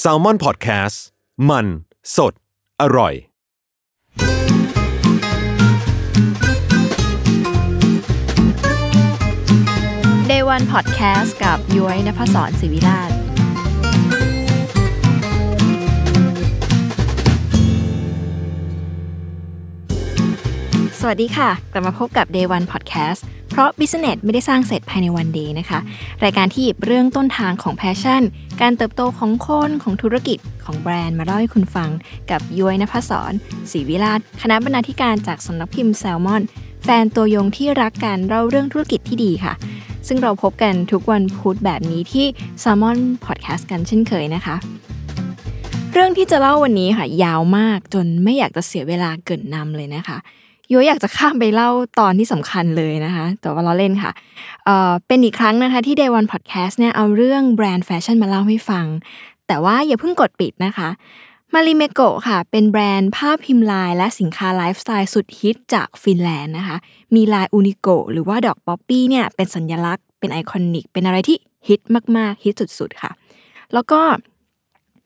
[0.00, 1.02] แซลมอนพอดแคสต์
[1.48, 1.66] มัน
[2.16, 2.32] สด
[2.82, 3.14] อร่อย
[10.28, 13.13] เดวันพอดแคสต์กับย้อยนภศรศิวิราช
[21.08, 25.78] วัสดีค่ะ กลับมาพบกับ Day One Podcast เพราะ Business ไม่ได้สร้างเสร็จภายใน one day นะคะ
[26.24, 28.22] รายการที่หยิบเรื่องต้นทางของ passion
[28.60, 31.90] การเติบโตของคน ของธุรกิจ ของแบรนด์มาเล่าให้คุณฟัง
[32.30, 36.42] กับย้อยนภษร ศรีวิลาศค่ะบรรณาธิการจากสำนักพิมพ์แซลมอน
[36.84, 39.52] แฟนตัวยงที่รักการเล่าเรื่องธุรกิจที่ดีค่ะ
[40.06, 42.26] ซึ่งเราพบกันทุกวันพุธแบบนี้ที่
[42.62, 44.56] Salmon Podcast กันเช่นเคยนะคะ
[45.92, 50.18] เรื่องที่จะเล่าวันนี้ค่ะ ยาวมากจนไม่อยากจะเสียเวลาเกริ่นนำเลยนะคะ
[50.72, 51.70] ย้อยอยากจะข้ามไปเล่า
[52.00, 54.10] ตอนที่สำคัญเลยนะคะ แต่ว่าเราเล่นค่ะ
[54.64, 58.86] เอ่อเป็นอีกครั้งนะคะที่ Day One Podcast เนี่ยเอาเรื่องแบรนด์แฟชั่นมาเล่าให้ฟัง
[59.46, 60.88] แต่ว่าอย่าเพิ่งกดปิดนะคะ
[61.54, 66.76] Marimekko ค่ะ เป็นแบรนด์ผ้าพิมพ์ลาย และสินค้าไลฟ์สไตล์สุดฮิตจากฟินแลนด์นะคะ
[67.14, 71.36] มีลาย Unikko หรือว่าดอกป๊อปปี้เนี่ยเป็นสัญลักษณ์เป็น iconic เป็นอะไรที่
[71.68, 71.80] ฮิต
[72.16, 73.10] มาก ๆ ฮิตสุด ๆ ค่ะ
[73.74, 74.00] แล้วก็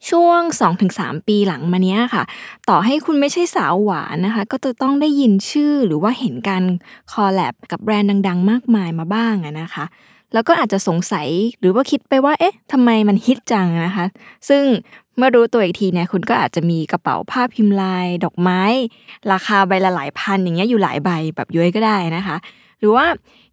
[0.09, 0.41] ช่วง
[0.85, 2.23] 2-3 ปีหลังมาเนี้ยค่ะ
[2.69, 6.63] ต่อให้คุณไม่ใช่สาวหวานนะคะ ก็จะต้องได้ยินชื่อหรือว่าเห็นการ
[7.11, 9.85] collab กับแบรนด์ดัง ๆ มากมายมาบ้างนะคะ
[10.33, 11.27] แล้วก็อาจจะสงสัย
[11.59, 14.05] หรือว่าคิดไปว่า เอ๊ะทำไมมันฮิตจังนะคะ
[14.49, 14.63] ซึ่ง
[15.17, 18.61] เมื่อรู้ตัวอีกทีเนี่ยคุณก็อาจจะมีกระเป๋าผ้าพิมพ์ลาย ดอกไม้
[19.31, 22.35] ราคาใบละหลายพันอย่างเงี้ยอยู่หลายใบแบบย้อยก็ได้นะคะ
[22.79, 23.05] หรือว่า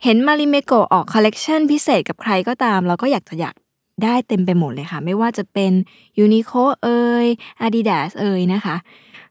[0.05, 3.55] เห็น Marimekko ออกคอลเลกชันพิเศษกับใครก็ตาม เราก็อยากจะอยาก
[4.03, 5.73] ได้เต็มไปหมดเลยค่ะ ไม่ว่าจะเป็น
[6.19, 6.53] ยูนิโค
[6.83, 7.27] เอ่ย
[7.67, 8.77] Adidas เอ่ยนะคะ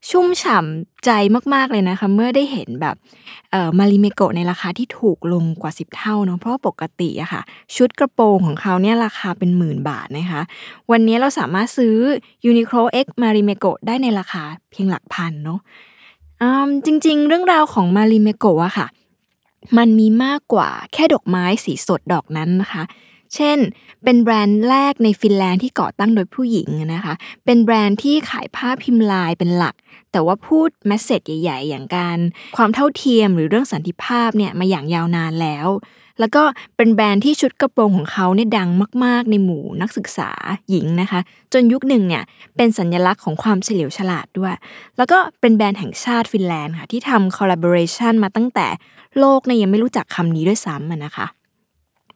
[0.09, 1.09] ชุ่มฉ่ำใจ
[1.53, 2.96] มากๆเลยนะคะ เมื่อได้เห็นแบบ
[3.52, 7.42] เอ่อมาริเมโกในราคาที่ถูกลงกว่า 10 เท่าเนาะเพราะปกติอะค่ะ
[7.76, 10.42] ชุดกระโปรงของเขาเนี่ยราคาเป็นหมื่นบาทนะคะ
[10.92, 11.96] วันนี้เราสามารถซื้อ
[12.50, 15.59] Uniqlo X Marimekko ได้ในราคาเพียงหลักพันเนาะ
[16.42, 18.88] อืมจริงๆ เรื่องราวของมาริเมโกะอะค่ะ
[19.78, 22.84] มันมีมากกว่าแค่ดอกไม้สีสดดอกนั้นนะคะ
[23.36, 23.58] เช่น
[24.03, 27.13] เป็นแบรนด์แรกในฟินแลนด์ที่ก่อตั้งโดยผู้หญิงนะคะ
[27.46, 29.75] เป็นแบรนด์ที่ขายผ้าพิมพ์ลายเป็นหลัก
[30.12, 32.18] แต่ว่าพูดแมสเซจใหญ่ ๆ อย่างการ
[32.58, 35.68] ความเท่าเทียมหรือเรื่องสันติภาพเนี่ยมาอย่างยาวนานแล้ว
[36.19, 36.44] แล้วก็
[36.78, 38.69] เป็นแบรนด์ที่ชุดกระโปรงของเขาเนี่ยดัง
[39.06, 40.30] มาก ๆ ในหมู่นักศึกษา
[40.69, 41.19] หญิงนะคะ
[41.53, 42.24] จนยุคหนึ่งเนี่ย
[42.58, 44.53] เป็นสัญลักษณ์ของความเฉลียวฉลาดด้วย
[44.97, 48.68] แล้วก็เป็นแบรนด์แห่งชาติฟินแลนด์ค่ะที่ทำ collaboration มาตั้งแต่
[49.19, 51.28] โลกเนี่ยยังไม่รู้จักคำนี้ด้วยซ้ำนะคะ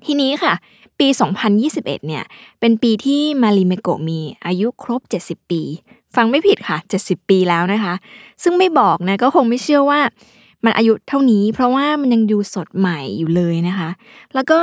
[0.06, 0.54] ทีนี้ค่ะ
[1.00, 1.08] ปี
[1.58, 2.24] 2021 เนี่ย
[2.60, 5.62] เป็นปีที่ Marimekko มีอายุครบ 70 ปี
[6.16, 7.94] ฟังไม่ผิดค่ะ 70 ปีแล้วนะคะ
[8.44, 10.02] ซึ่งไม่บอกนะก็คงไม่เชื่อว่า
[10.66, 13.90] มันอายุเท่านี้ เพราะว่ามันยังดูสดใหม่อยู่เลยนะคะ
[14.36, 14.60] แล้วก็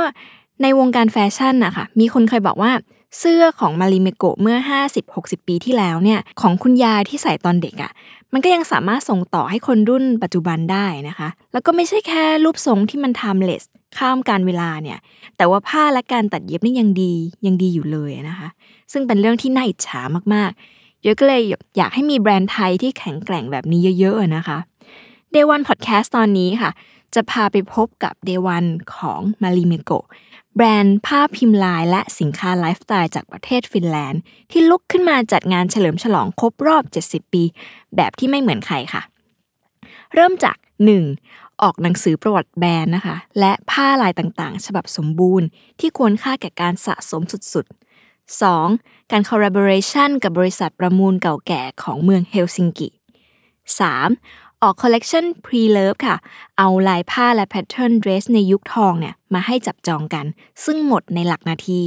[0.61, 2.71] ในวงการแฟชั่นนะคะมีคนเคยบอกว่า
[3.19, 4.57] เสื้อของ Marimekko เมื่อ
[5.03, 7.91] 50-60 ปีที่แล้วเนี่ยของคุณยายที่ใส่ตอนเด็กอะ่ะ
[8.33, 13.63] มันก็ยังสามารถส่งต่อให้คนรุ่นปัจจุบันได้นะคะ แล้วก็ไม่ใช่แค่รูปทรงที่มัน timeless
[13.97, 14.97] ข้ามการเวลาเนี่ย
[15.37, 17.13] แต่ว่าผ้าและการตัดเย็บนี่ยังดี
[17.45, 18.47] ยังดีอยู่เลยนะคะ
[18.91, 20.01] ซึ่งเป็นเรื่องที่น่าอิจฉา
[20.33, 21.41] มากๆเยอะก็เลย
[21.77, 24.57] อยากให้มีแบรนด์ไทยที่แข็งแกร่งแบบนี้เยอะๆนะคะ
[25.33, 26.71] Day One Podcast ตอนนี้ค่ะ
[27.15, 30.05] จะพาไปพบกับ Day One ของมาริเมโกะ
[30.59, 37.43] แบรนด์ผ้าพิมพ์ลาย และสินค้าไลฟ์สไตล์จากประเทศฟินแลนด์ ที่ลุกขึ้นมาจัดงานเฉลิมฉลองครบรอบ 70 ปี
[37.95, 39.01] แบบที่ไม่เหมือนใครค่ะ
[40.13, 40.57] เริ่มจาก
[41.09, 41.61] 1.
[41.61, 45.47] ออกหนังสือประวัติแบรนด์นะคะ และผ้าลายต่างๆ ฉบับสมบูรณ์
[45.79, 47.21] ที่ควรค่าแก่การสะสม
[47.53, 49.11] สุดๆ 2.
[49.11, 52.87] การ collaboration กับบริษัทประมูลเก่าแก่ของเมืองเฮลซิงกิ
[53.91, 54.46] 3.
[54.63, 56.15] ออกคอลเลกชัน Pre-Loved ค่ะ
[56.57, 60.25] เอาลายผ้าและ pattern dress ในยุคทองเนี่ยมาให้จับจองกัน
[60.65, 61.81] ซึ่งหมดในหลักนาที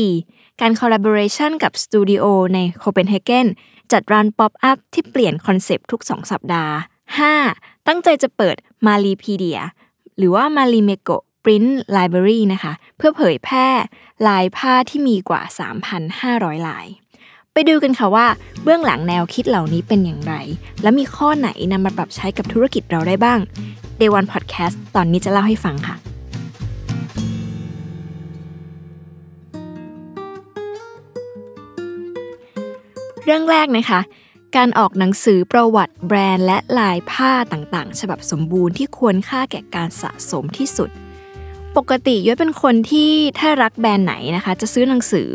[0.00, 0.60] 4.
[0.60, 2.24] การ collaboration กับสตูดิโอ
[2.54, 3.46] ในโคเปนเฮเกน
[3.92, 6.74] จัดร้าน pop-up ที่เปลี่ยนคอนเซปต์ทุก 2 สัปดาห์
[7.32, 7.86] 5.
[7.86, 8.56] ตั้งใจจะเปิด
[8.86, 9.60] Maripedia
[10.16, 11.10] หรือว่า Marimekko
[11.44, 13.68] Print Library นะคะ เพื่อเผยแพร่
[14.26, 15.42] ลายผ้าที่มีกว่า
[16.04, 16.86] 3,500 ลาย
[17.56, 18.26] ไปดูกันค่ะว่า
[18.62, 20.34] เบื้องหลังแนวคิดเหล่านี้เป็นอย่างไร
[20.82, 23.38] และมีข้อไหนนำมาปรับใช้กับธุรกิจเราได้บ้าง
[24.00, 25.96] Day One Podcast ตอนนี้จะเล่าให้ฟังค่ะ
[33.24, 34.00] เรื่องแรกนะคะ
[34.56, 40.90] การออกหนังสือประวัติแบรนด์และลายผ้าต่างๆ ฉบับสมบูรณ์ที่ควรค่าแก่การสะสมที่สุด
[41.76, 45.30] ปกติย้อยเป็นคนที่ถ้ารักแบรนด์ไหนนะคะ จะซื้อหนังสือ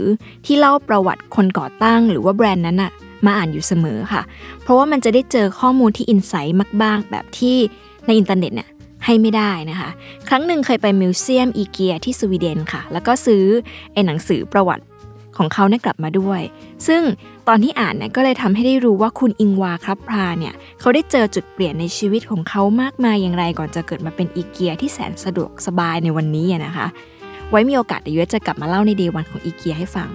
[0.46, 2.92] ที่เล่าประวัติคนก่อตั้ง หรือว่าแบรนด์นั้นอะ
[3.26, 4.22] มาอ่านอยู่เสมอค่ะ
[4.64, 7.58] เพราะว่ามันจะได้เจอข้อมูลที่ insight มากบ้างแบบที่
[8.06, 8.70] ในอินเทอร์เน็ตเนี่ย
[9.06, 9.90] ให้ไม่ได้นะคะ
[10.30, 13.44] ครั้งหนึ่งเคยไป museum IKEA ที่สวีเดนค่ะ แล้วก็ซื้อ
[13.94, 14.84] ไอ้หนังสือประวัติ
[15.40, 16.42] ของเขาเนี่ยกลับมาด้วย
[16.88, 17.02] ซึ่ง
[17.48, 26.88] ตอนที่อ่านเนี่ยก็เลยทำให้ได้รู้ว่าคุณอิงวาร์ คัมพราดเนี่ยเขาได้เจอจุดเปลี่ยนในชีวิตของเขามากมายอย่างไรก่อนจะเกิดมาเป็นอีเกียที่แสนสะดวกสบายในวันนี้นะคะ
[27.50, 30.10] ไว้มีโอกาสเดี๋ยวจะกลับมาเล่าใน Day One ของอีเกียให้ฟัง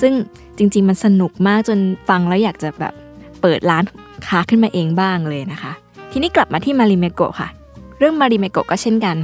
[0.00, 0.12] ซึ่ง
[0.58, 1.78] จริงๆมันสนุกมากจน
[2.08, 2.94] ฟังแล้วอยากจะแบบ
[3.40, 3.84] เปิดร้าน
[4.26, 5.72] ค้าขึ้นมาเองบ้างเลยนะคะ
[6.12, 7.48] ทีนี้กลับมาที่มาริเมโกะค่ะ
[7.98, 9.16] เรื่องมาริเมโกะก็เช่นกัน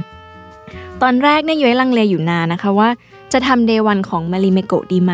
[1.01, 2.89] ตอนแรกเนี่ยย้อยลังเลอยู่นานนะคะว่า
[3.33, 5.13] จะทำเดวันของมาริเมโกดีไหม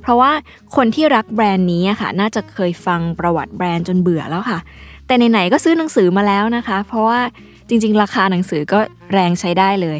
[0.00, 0.32] เพราะว่า
[0.76, 4.58] คนที่รักแบรนด์นี้ค่ะ น่าจะเคยฟังประวัติแบรนด์จนเบื่อแล้วค่ะ
[5.06, 7.20] แต่ไหนๆก็ซื้อหนังสือมาแล้วนะคะ เพราะว่า
[7.68, 8.78] จริงๆ ราคาหนังสือก็
[9.12, 9.98] แรงใช้ได้เลย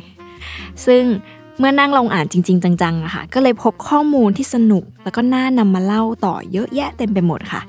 [0.86, 1.02] ซึ่ง
[1.58, 7.60] เมื่อนั่งลงอ่านจริง ๆ จังๆอะค่ะ ก็เลยพบข้อมูลที่สนุก แล้วก็น่านำมาเล่าต่อเยอะแยะเต็มไปหมดค่ะ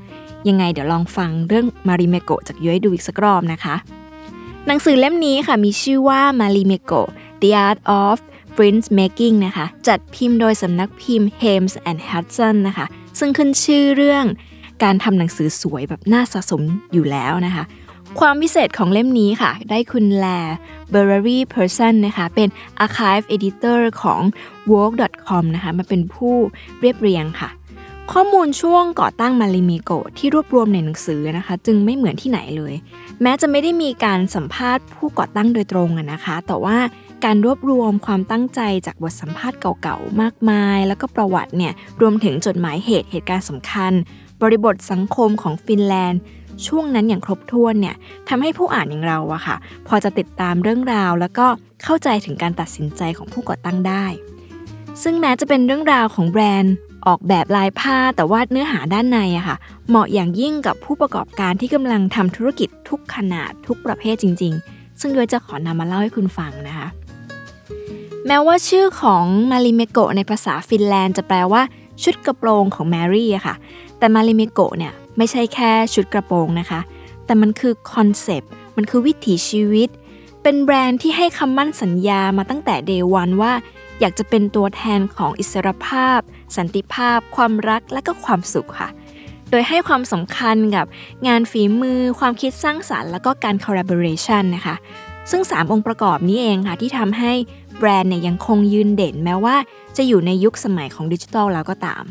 [0.47, 3.75] ยังไงเดี๋ยวลองฟังเรื่องมาริเมโกจากย้อยดูอีกสักรอบนะคะ
[4.67, 7.09] หนังสือเล่มนี้ค่ะมีชื่อว่ามาริเมโกะ
[7.41, 8.17] The Art of
[8.57, 12.85] Print Making นะคะ จัดพิมพ์โดยสำนักพิมพ์ Hames and Hudson นะคะ
[13.19, 14.25] ซึ่งขึ้นชื่อเรื่อง
[14.83, 16.61] การทำหนังสือสวยแบบน่าสะสม
[16.93, 17.63] อยู่แล้วนะคะ
[18.19, 20.25] ความพิเศษของเล่มนี้ค่ะ ได้คุณแล
[20.93, 22.47] b e r r y Person นะคะ เป็น
[22.85, 24.21] Archive Editor ของ
[24.71, 26.35] Work.com นะคะมาเป็นผู้
[26.79, 27.49] เรียบเรียงค่ะ
[28.11, 32.73] ข้อมูลช่วงก่อตั้งมาริเมโกที่รวบรวมในหนังสือนะคะ จึงไม่เหมือนที่ไหนเลย
[33.21, 36.77] แม้จะไม่ได้มีการสัมภาษณ์ผู้ก่อตั้งโดยตรงนะคะ แต่ว่า
[37.25, 43.93] การรวบรวมความตั้งใจจากบทสัมภาษณ์เก่าๆ มากมาย แล้วก็ประวัติเนี่ยรวมถึงจดหมายเหตุเหตุการณ์สำคัญ
[44.41, 46.21] บริบทสังคมของฟินแลนด์
[46.67, 47.95] ช่วงนั้นอย่างครบถ้วนเนี่ย
[48.29, 49.55] ทำให้ผู้อ่านอย่างเราอะค่ะ
[49.87, 51.47] พอจะติดตามเรื่องราว แล้วก็
[51.83, 54.05] เข้าใจถึงการตัดสินใจของผู้ก่อตั้งได้
[55.03, 56.73] ซึ่งแม้จะเป็นเรื่องราวของแบรนด์
[57.07, 59.57] ออกแบบลายผ้าแต่ว่าเนื้อหาด้านในอะค่ะ
[59.89, 66.87] เหมาะอย่างยิ่งกับผู้ประกอบการที่กำลังทำธุรกิจทุกขนาดทุกประเภทจริง ๆ ซึ่งโดยจะขอนำมาเล่าให้คุณฟังนะคะ
[68.27, 71.61] แม้ว่าชื่อของMarimekko ในภาษาฟินแลนด์จะแปลว่า
[72.03, 73.55] ชุดกระโปรงของแมรี่อะค่ะ
[73.97, 76.79] แต่ Marimekko เนี่ยไม่ใช่แค่ชุดกระโปรงนะคะ
[77.25, 79.89] แต่มันคือคอนเซปต์ มันคือวิถีชีวิต
[80.43, 83.53] เป็นแบรนด์ที่ให้คำมั่นสัญญามาตั้งแต่ day one ว่า
[83.99, 86.19] อยากจะเป็นตัวแทนของอิสรภาพ
[86.57, 88.89] สันติภาพ ความรักและก็ความสุขค่ะ
[89.49, 90.85] โดยให้ความสำคัญกับ
[91.27, 94.77] งานฝีมือ ความคิดสร้างสรรค์ แล้วก็การ collaboration นะคะ
[95.31, 97.33] ซึ่ง 3 องค์ประกอบนี้เองค่ะที่ทำให้
[97.77, 99.55] แบรนด์เนี่ยยังคงยืนเด่นแม้ว่า
[99.97, 102.03] จะอยู่ในยุคสมัยของดิจิทัลแล้วก็ตาม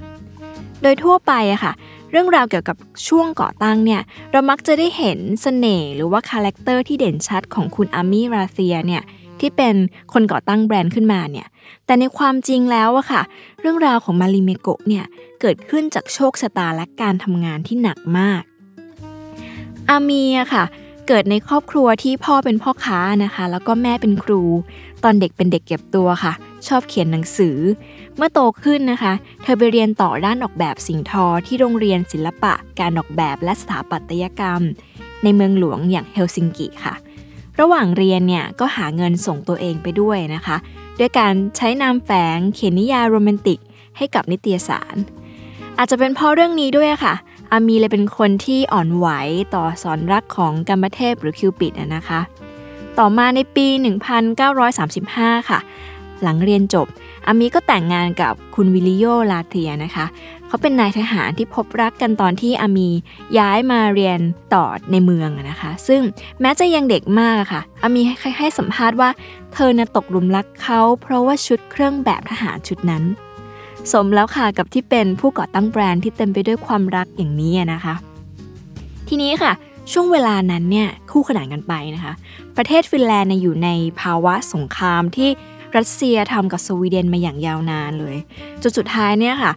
[0.83, 1.73] โดยทั่วไปอะค่ะ
[2.11, 2.77] เรื่องราวเกี่ยวกับ
[3.09, 4.01] ช่วงก่อตั้งเนี่ย
[4.33, 9.03] เรามักจะได้เห็นเสน่ห์หรือว่า character ที่เด่นชัดของคุณอามี่ราเทียเนี่ย
[9.41, 9.75] ที่เป็น
[10.13, 11.47] คนก่อตั้งแบรนด์ขึ้นมาเนี่ย
[11.87, 13.23] แต่ในความจริงแล้วอะค่ะ
[13.61, 15.05] เรื่องราวของ Marimekko เนี่ย
[15.41, 18.43] เกิดขึ้นจากโชคชะตาและการทำงานที่หนักมาก
[19.89, 20.65] อามีอะค่ะ
[21.09, 24.43] เกิดในครอบครัวที่พ่อเป็นพ่อค้านะคะ แล้วก็แม่เป็นครู
[25.05, 26.33] ตอนเด็กเป็นเด็กเก็บตัวค่ะ
[26.67, 27.59] ชอบเขียนหนังสือ
[28.17, 29.13] เมื่อโตขึ้นนะคะ
[29.43, 34.61] เธอไปเรียนต่อด้านออกแบบสิ่งทอที่โรงเรียนศิลปะ การออกแบบและสถาปัตยกรรม
[35.23, 36.95] ในเมืองหลวงอย่างเฮลซิงกิค่ะ
[37.61, 40.57] ระหว่างเรียนเนี่ยก็หาเงินส่งตัวเองไปด้วยนะคะ
[40.99, 43.59] ด้วยการใช้นามแฝงเขียนนิยายโรแมนติก
[43.97, 44.97] ให้กับนิตยสาร
[45.79, 47.15] อาจจะเป็นเพราะเรื่องนี้ด้วยค่ะ
[47.53, 49.09] อามีเลยเป็นคนที่อ่อนไหว
[49.55, 52.21] ต่อสอนรักของกัมมเทพหรือคิวปิดนะคะ
[52.99, 53.67] ต่อมาในปี
[54.59, 55.59] 1935 ค่ะ
[56.23, 56.87] หลังเรียนจบ
[57.27, 60.07] อามีก็แต่งงานกับคุณวิลิโยลาเทียนะคะ
[60.47, 62.89] เขาเป็นนายทหารที่พบรักกันตอนที่อามี
[63.39, 64.19] ย้ายมาเรียน
[64.55, 66.03] ต่อในเมืองนะคะ ซึ่ง
[66.41, 69.11] แม้จะยังเด็กมากค่ะ อามีให้ให้สัมภาษณ์ว่า
[69.53, 73.03] เธอน่ะตกหลุมรักเขา เพราะว่าชุดเครื่องแบบทหารชุดนั้น
[73.93, 77.95] สมแล้วค่ะกับที่เป็นผู้ก่อตั้งแบรนด์ที่เต็มไปด้วยความรักอย่างนี้นะคะ
[79.09, 79.53] ทีนี้ค่ะ
[79.93, 82.13] ช่วงเวลานั้นเนี่ยคู่ขนานกันไปนะคะ
[82.57, 83.69] ประเทศฟินแลนด์อยู่ใน
[84.01, 85.29] ภาวะสงครามที่
[85.77, 88.17] รัสเซียทำกับสวีเดนมาอย่างยาวนานเลย
[88.63, 89.53] จนสุดท้ายเนี่ยค่ะ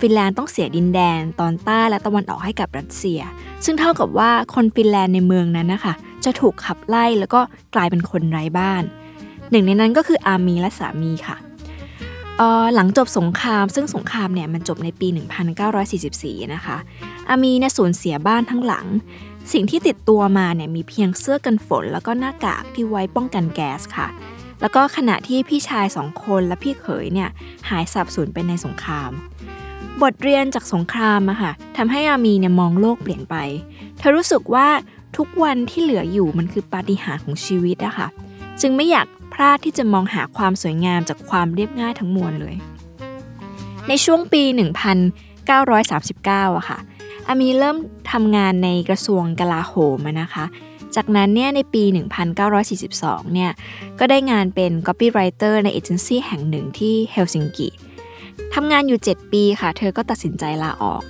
[0.00, 3.20] ฟินแลนด์ต้องเสียดินแดนตอนใต้และตะวันออกให้กับรัสเซีย
[3.64, 5.94] ซึ่งเท่ากับว่าคนฟินแลนด์ในเมืองนั้นนะคะ
[6.24, 7.40] จะถูกขับไล่แล้วก็
[7.74, 8.82] กลายเป็นคนไร้บ้าน
[9.50, 11.36] หนึ่งในนั้นก็คืออามีและสามีค่ะ
[12.74, 15.08] หลังจบสงคราม ซึ่งสงครามเนี่ยมันจบในปี
[15.80, 16.76] 1944 นะคะ
[17.28, 18.86] อามีเนี่ยสูญเสียบ้านทั้งหลัง
[19.52, 24.08] สิ่งที่ติดตัวมาเนี่ยมีเพียงเสื้อกันฝน แล้วก็หน้ากากที่ไว้ป้องกันแก๊สค่ะ
[24.60, 27.28] แล้วก็ขณะที่พี่ชายสองคนและพี่เขยเนี่ย
[27.68, 29.10] หายสับสูญไปในสงคราม
[30.02, 33.36] บทเรียนจากสงครามอะค่ะทำให้อามีเนี่ยมองโลกเปลี่ยนไป
[33.98, 34.68] เธอรู้สึกว่า
[35.16, 38.08] ทุกวันที่เหลืออยู่มันคือปาฏิหาริย์ของชีวิตอะค่ะ
[38.60, 42.54] จึงไม่อยากพลาดที่จะมองหาความสวยงามจากความเรียบง่ายทั้งมวลเลย
[43.88, 46.78] ในช่วงปี 1939อะค่ะ
[47.28, 47.76] อามีเริ่ม
[48.12, 50.44] ทำงานในกระทรวงกลาโหมนะคะ
[50.96, 51.82] จากนั้นเนี่ยในปี
[52.58, 53.50] 1942 เนี่ย
[53.98, 57.68] ก็ได้งานเป็น copywriter ในเอเจนซี่แห่งหนึ่งที่เฮลซิงกิ
[58.54, 61.02] ทำงานอยู่ 7 ปีค่ะ เธอก็ตัดสินใจลาออก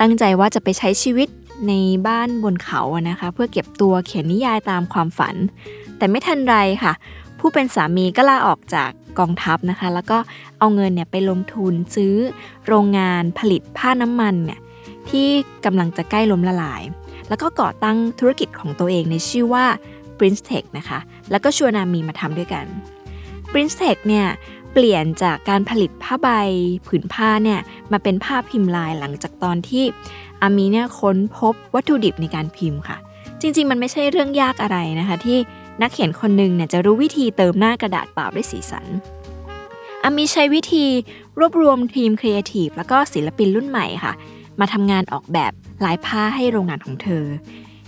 [0.00, 1.28] ตั้งใจว่าจะไปใช้ชีวิต
[1.68, 1.72] ใน
[2.06, 5.36] บ้านบนเขาอะนะคะ เพื่อเก็บตัวเขียนนิยายตามความฝัน
[5.98, 6.92] แต่ไม่ทันไรค่ะ
[7.38, 10.18] ผู้เป็นสามีก็ลาออกจากกองทัพนะคะ แล้วก็
[10.58, 12.14] เอาเงินเนี่ยไปลงทุนซื้อ
[12.66, 14.60] โรงงานผลิตผ้าน้ำมันเนี่ย
[15.10, 15.28] ที่
[15.64, 16.82] กำลังจะใกล้ล้มละลาย
[17.28, 19.64] แล้วก็ก่อตั้งธุรกิจของตัวเองในชื่อว่า
[20.18, 20.98] Prince Tech นะคะ
[21.30, 22.64] แล้วก็ชวนอามีมาทำด้วยกัน
[23.50, 24.26] Prince Tech เนี่ย
[24.72, 26.28] เปลี่ยนจากการผลิตผ้าใบ
[26.86, 27.60] ผืนผ้าเนี่ย
[27.92, 29.84] มาเป็นผ้าพิมพ์ลายหลังจากตอนที่
[30.42, 32.96] อามีเนี่ยค้นพบวัตถุดิบในการพิมพ์ค่ะ
[33.40, 35.38] จริงๆ มันไม่ใช่เรื่องยากอะไรนะคะ ที่
[35.80, 38.86] นักเขียนคนหนึ่งเนี่ยจะรู้วิธีเติมหน้ากระดาษเปล่าด้วยสีสัน
[40.02, 40.84] อามีใช้วิธี
[41.38, 44.12] รวบรวมทีมครีเอทีฟแล้วก็ศิลปินรุ่นใหม่ค่ะ
[44.60, 45.52] มาทำงานออกแบบ
[45.84, 47.24] ลายผ้าให้โรงงานของเธอ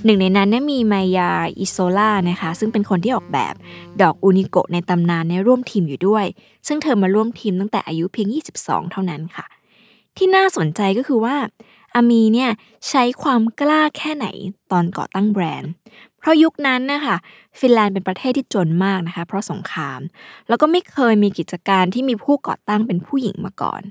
[0.04, 3.54] หนึ่งในนั้นเนี่ยมีมายาอิโซล่านะคะซึ่งเป็นคนที่ออกแบบ
[4.02, 6.26] ดอกอูนิกโกะในตำนานในร่วมทีมอยู่ด้วย
[6.66, 8.28] ซึ่งเธอมาร่วมทีมตั้งแต่อายุเพียง
[8.60, 9.46] 22 เท่านั้นค่ะ
[10.16, 11.36] ที่น่าสนใจก็คือว่า
[11.94, 12.50] อาร์มีเนี่ย
[12.88, 14.26] ใช้ความกล้าแค่ไหน
[14.72, 15.70] ตอนก่อตั้งแบรนด์
[16.18, 17.16] เพราะยุคนั้นนะคะ
[17.58, 20.00] ฟินแลนด์เป็นประเทศที่จนมากนะคะ เพราะสงคราม
[20.48, 23.82] แล้วก็ไม่เคยมีกิจการที่มีผู้ก่อตั้งเป็นผู้หญิงมาก่อน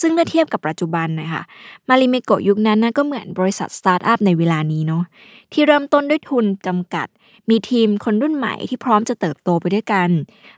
[0.00, 1.42] ซึ่งถ้าเทียบกับปัจจุบันนะคะ
[1.88, 5.04] มาริเมโกยุคนั้นนะก็เหมือนบริษัทสตาร์ทอัพในเวลานี้เนาะ
[5.52, 7.08] ที่เริ่มต้นด้วยทุนจำกัด
[7.50, 10.10] มีทีมคนรุ่นใหม่ที่พร้อมจะเติบโตไปด้วยกัน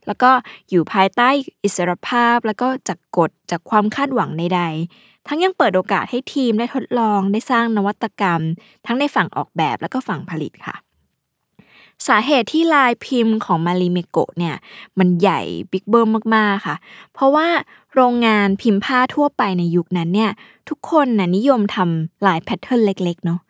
[0.06, 0.30] แล้วก็
[0.70, 1.28] อยู่ภายใต้
[1.64, 8.40] อิสรภาพแล้วก็จากกฎจากความคาดหวังใดๆ ทั้งยังเปิดโอกาสให้ทีมได้ทดลองได้สร้างนวัตกรรม
[8.86, 10.76] ทั้งในฝั่งออกแบบแล้วก็ฝั่งผลิตค่ะ
[12.08, 14.56] สาเหตุที่ลายพิมพ์ของมาริเมโกะเนี่ย
[14.98, 15.40] มันใหญ่
[15.72, 16.76] บิ๊กเบิ้มมาก ๆ ค่ะ
[17.14, 17.48] เพราะว่า
[17.98, 20.30] โรงงานพิมพ์ผ้าทั่วไปในยุคนั้นเนี่ย
[20.68, 23.40] ทุกคนนะนิยมทำลาย pattern เล็กๆเนาะ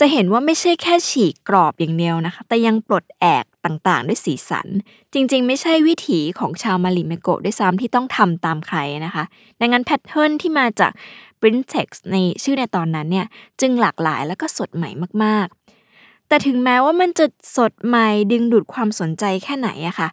[0.00, 4.68] จะเห็นว่าไม่ใช่แค่ฉีกกรอบอย่างเดียวนะคะ แต่ยังปลดแอกต่างๆ ด้วยสีสัน
[5.12, 9.24] จริงๆ ไม่ใช่วิถีของชาวมาริเมโกด้วยซ้ำที่ต้องทำตามใครนะคะ
[9.60, 10.92] ดังนั้น pattern ที่มาจาก
[11.40, 13.26] p r i n t e x ในชื่อในตอนนั้นเนี่ย
[13.60, 14.90] จึงหลากหลายแล้วก็สดใหม่
[15.24, 20.08] มากๆ แต่ถึงแม้ว่ามันจะสดใหม่ดึงดูดความสนใจแค่ไหนอะค่ะ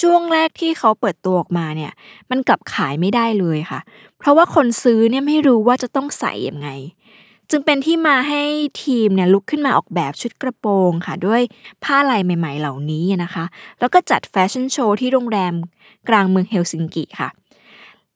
[0.00, 1.92] ช่วงแรกที่เขาเปิดตัวออกมาเนี่ย
[2.30, 3.80] มันกลับขายไม่ได้เลยค่ะ
[4.18, 6.68] เพราะว่าคนซื้อเนี่ยไม่รู้ว่าจะต้องใส่ยังไง
[7.50, 8.42] จึงเป็นที่มาให้
[8.82, 11.42] ทีมเนี่ยลุกขึ้นมาออกแบบชุดกระโปรงค่ะ ด้วย
[11.84, 13.44] ผ้าลายใหม่ ๆ เหล่านี้นะคะ
[13.80, 15.54] แล้วก็จัดแฟชั่นโชว์ที่โรงแรม
[16.08, 17.28] กลางเมืองเฮลซิงกิค่ะ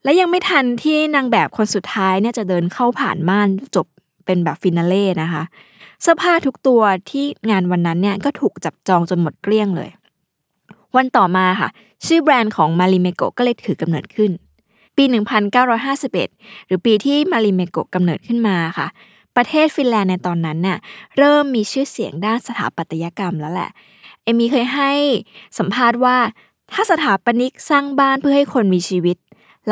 [0.04, 3.86] และยังไม่ทันที่นางแบบคนสุดท้ายเนี่ยจะเดินเข้าผ่านม่านจบ
[4.24, 5.42] เป็นแบบ finale นะคะ
[6.02, 9.90] เสื้อผ้าทุกตัวที่งานวันนั้นเนี่ยก็ถูกจับจองจนหมดเกลี้ยงเลย
[10.96, 11.68] วันต่อมาค่ะ
[12.06, 14.30] ชื่อแบรนด์ของมาริเมโกก็เลยถือกำเนิดขึ้น
[14.96, 15.04] ปี
[15.86, 18.86] 1951 หรือปีที่มาริเมโกกำเนิดขึ้นมาค่ะ
[19.36, 20.78] ประเทศฟินแลนด์ในตอนนั้นเนี่ย
[21.18, 23.70] เริ่มมีชื่อเสียงด้านสถาปัตยกรรมแล้วแหละ
[24.22, 24.92] อาร์มี่เคยให้
[25.58, 26.16] สัมภาษณ์ว่า
[26.72, 29.16] ถ้าสถาปนิกสร้างบ้านเพื่อให้คนมีชีวิต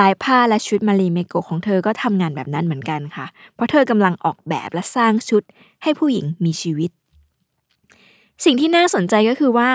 [0.01, 5.43] ลายผ้าและชุดมารีเมโกของเธอก็ทำงานแบบนั้นเหมือนกันค่ะ เพราะเธอกำลังออกแบบและสร้างชุด
[5.83, 6.91] ให้ผู้หญิงมีชีวิต
[8.45, 9.69] สิ่งที่น่าสนใจก็คือว่า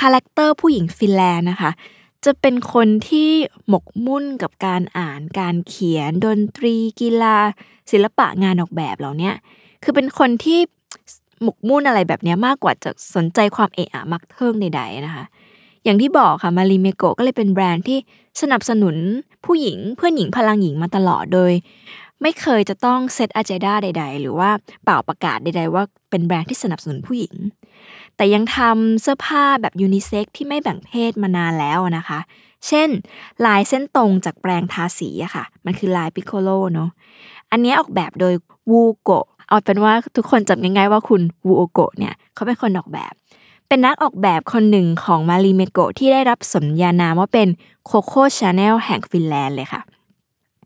[0.00, 1.70] character ผู้หญิงฟินแลนด์นะคะ
[2.24, 3.30] จะเป็นคนที่
[3.68, 7.36] หมกมุ่นกับการอ่านการเขียน ดนตรีกีฬา
[7.90, 9.30] ศิลปะงานออกแบบเหล่านี้
[9.82, 10.60] คือเป็นคนที่
[11.42, 15.24] หมกมุ่นอะไรแบบนี้มากกว่าจะสนใจความเอะอะบันเทิงใดๆนะคะ
[15.84, 17.98] อย่างที่บอกค่ะมารีเมโกก็เลยเป็นแบรนด์ที่
[18.40, 18.96] สนับสนุน
[19.46, 21.52] ผู้หญิงเพื่อนหญิงพลังหญิงมาตลอดโดย
[22.22, 24.50] ไม่เคยจะต้อง set agenda ใด ๆ หรือว่า
[24.84, 27.34] ป่าวประกาศใด ๆ ว่าเป็นแบรนด์ที่สนับสนุนผู้หญิง
[28.16, 32.18] แต่ยังทำเสื้อผ้าแบบยูนิเซ็กที่ไม่แบ่งเพศมานานแล้วนะคะ
[32.66, 32.88] เช่น
[33.46, 36.90] ลายเส้นตรงจากแปรงทาสีอะค่ะ มันคือลายพิคโคโลเนาะ
[37.50, 38.34] อันนี้ออกแบบโดย
[38.70, 43.12] วูโอกโกะเอาเป็นว่าทุกคนจำง่ายๆว่าคุณวูโอกโกะเนี่ยเขาเป็นคนออกแบบ
[43.68, 47.48] เป็นนักออกแบบคนหนึ่งของมารีเมโกที่ได้รับสมญานามว่าเป็น
[47.86, 49.82] โคโค่ชาแนลแห่งฟินแลนด์เลยค่ะ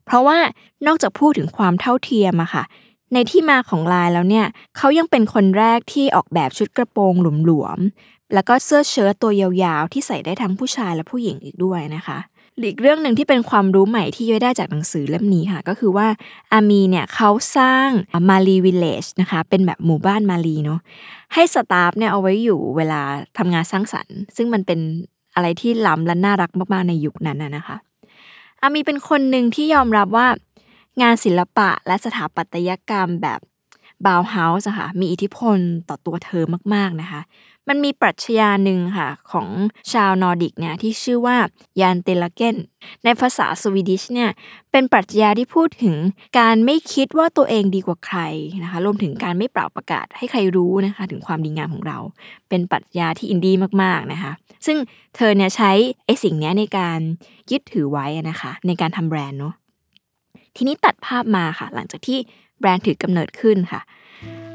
[0.09, 0.39] เพราะว่า
[0.87, 2.65] นอกจากพูดถึงความเท่าเทียมอะค่ะ
[3.15, 4.47] ในที่มาของลายแล้วเนี่ย
[4.77, 12.19] เขายังเป็นคนแรกที่ออกแบบชุดกระโปรงหลวมๆแล้วก็เสื้อเชิ้ตตัวยาวๆ ที่ใส่ได้ทั้งผู้ชายและผู้หญิงอีกด้วยนะคะ
[12.67, 16.07] อีกเรื่องหนึ่งที่เป็นความรู้ใหม่ที่ย้อยได้จากหนังสือเล่มนี้ค่ะ ก็คือว่า
[16.53, 17.89] อาร์มีเนี่ยเขาสร้าง
[18.29, 20.81] มารีวิลเลจนะคะ เป็นแบบหมู่บ้านมารีเนาะ
[21.35, 23.01] ให้ staff เนี่ยเอาไว้อยู่เวลา
[23.39, 24.81] ทำงานสร้างสรรค์ ซึ่งมันเป็น
[25.35, 27.77] อะไรที่ล้ำและน่ารักมากๆในยุคนั้นนะคะ
[28.63, 30.27] อาร์มีเป็นคนหนึ่งที่ยอมรับว่า
[31.03, 33.41] งานศิลปะและสถาปัตยกรรมแบบ
[34.07, 37.21] บาวเฮาส์ค่ะมีอิทธิพลต่อตัวเธอมากๆนะคะ
[37.69, 39.49] มันมีปรัชญาหนึ่งค่ะของ
[39.93, 41.37] ชาวนอร์ดิกเนี่ยที่ชื่อว่า
[41.81, 42.57] ยานเตลาเกน
[43.05, 44.31] ในภาษาสวีดิชเนี่ย
[44.71, 45.97] เป็นปรัชญาที่พูดถึง
[46.39, 48.19] การไม่คิดว่าตัวเองดีกว่าใคร
[48.63, 51.99] นะคะรวมถึงการไม่ป่าวประกาศให้ใครรู้นะคะถึงความดีงามของเรา
[52.49, 54.33] เป็นปรัชญาที่อินดี้มากๆนะคะ
[54.67, 54.77] ซึ่ง
[55.17, 55.71] เธอเนี่ยใช้
[56.05, 57.01] ไอ้สิ่งนี้ในการ
[57.51, 59.55] ยึดถือไว้นะคะในการทำแบรนด์เนาะ
[60.57, 62.19] ทีนี้ตัดภาพมาค่ะ หลังจากที่
[62.61, 63.81] แบรนด์ถือกำเนิดขึ้นค่ะ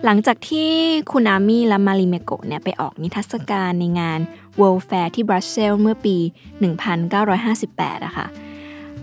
[0.05, 0.69] หลังจากที่
[1.11, 4.19] คุณอาร์มี่และมาริเมโกะเนี่ยไปออกนิทรรศการในงาน
[4.59, 6.17] World Fair ที่บรัสเซลเมื่อปี
[7.11, 8.27] 1958อะค่ะ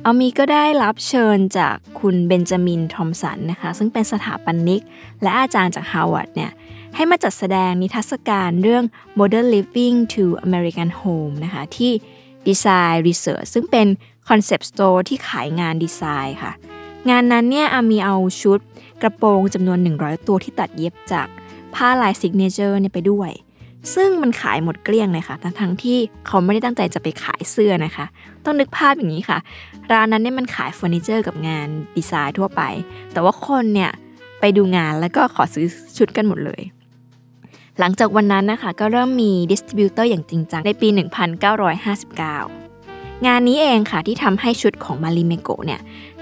[0.05, 4.83] อาร์มีก็ได้รับเชิญจากคุณเบนจามินทอมป์สันนะคะซึ่งเป็นสถาปนิก
[5.23, 6.51] และอาจารย์จากฮาร์วาร์ดเนี่ย
[6.95, 8.85] ให้มาจัดแสดงนิทรรศการเรื่อง
[9.19, 11.93] Modern Living to American Home นะคะที่
[12.47, 13.87] Design Research ซึ่งเป็น
[14.29, 16.53] concept store ที่ขายงานดีไซน์ค่ะ
[17.11, 18.61] งานนั้นเนี่ยอาร์มีเอาชุด
[19.03, 21.27] กระโปรงจำนวน 100 ตัวที่ตัดเย็บจาก
[21.75, 23.31] ผ้าลาย signature เนี่ยไปด้วย
[23.95, 28.07] ซึ่งมันขายหมดเกลี้ยงเลยค่ะ ทั้งทั้งที่เขาไม่ได้ตั้งใจจะไปขายเสื้อนะคะ
[28.45, 29.39] ต้องนึกภาพอย่างนี้ค่ะ
[29.93, 32.63] ร้านนั้นเนี่ยมันขายเฟอร์นิเจอร์กับงานดีไซน์ทั่วไป
[33.13, 33.91] แต่ว่าคนเนี่ย
[34.41, 35.67] ไปดูงานแล้วก็ขอซื้อ
[35.99, 36.63] ชุดกันหมดเลย
[37.79, 40.99] หลังจากวันนั้นนะคะก็เริ่มมี distributor อย่างจริงจังในปี 1959
[43.27, 45.81] งานนี้เองค่ะที่ทำให้ชุดของมาริเมโกเนี่ย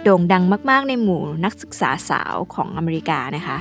[0.09, 3.59] โด่งดังมาก ๆ ในหมู่นักศึกษาสาวของอเมริกานะคะ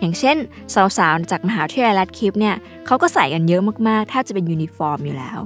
[0.00, 0.36] อย่างเช่น
[0.74, 5.38] สาวๆ จากมหาวิทยาลัยแรดคลิฟฟ์เนี่ยเขาก็ใส่กันเยอะมากๆถ้าจะเป็นยูนิฟอร์มอยู่แล้ว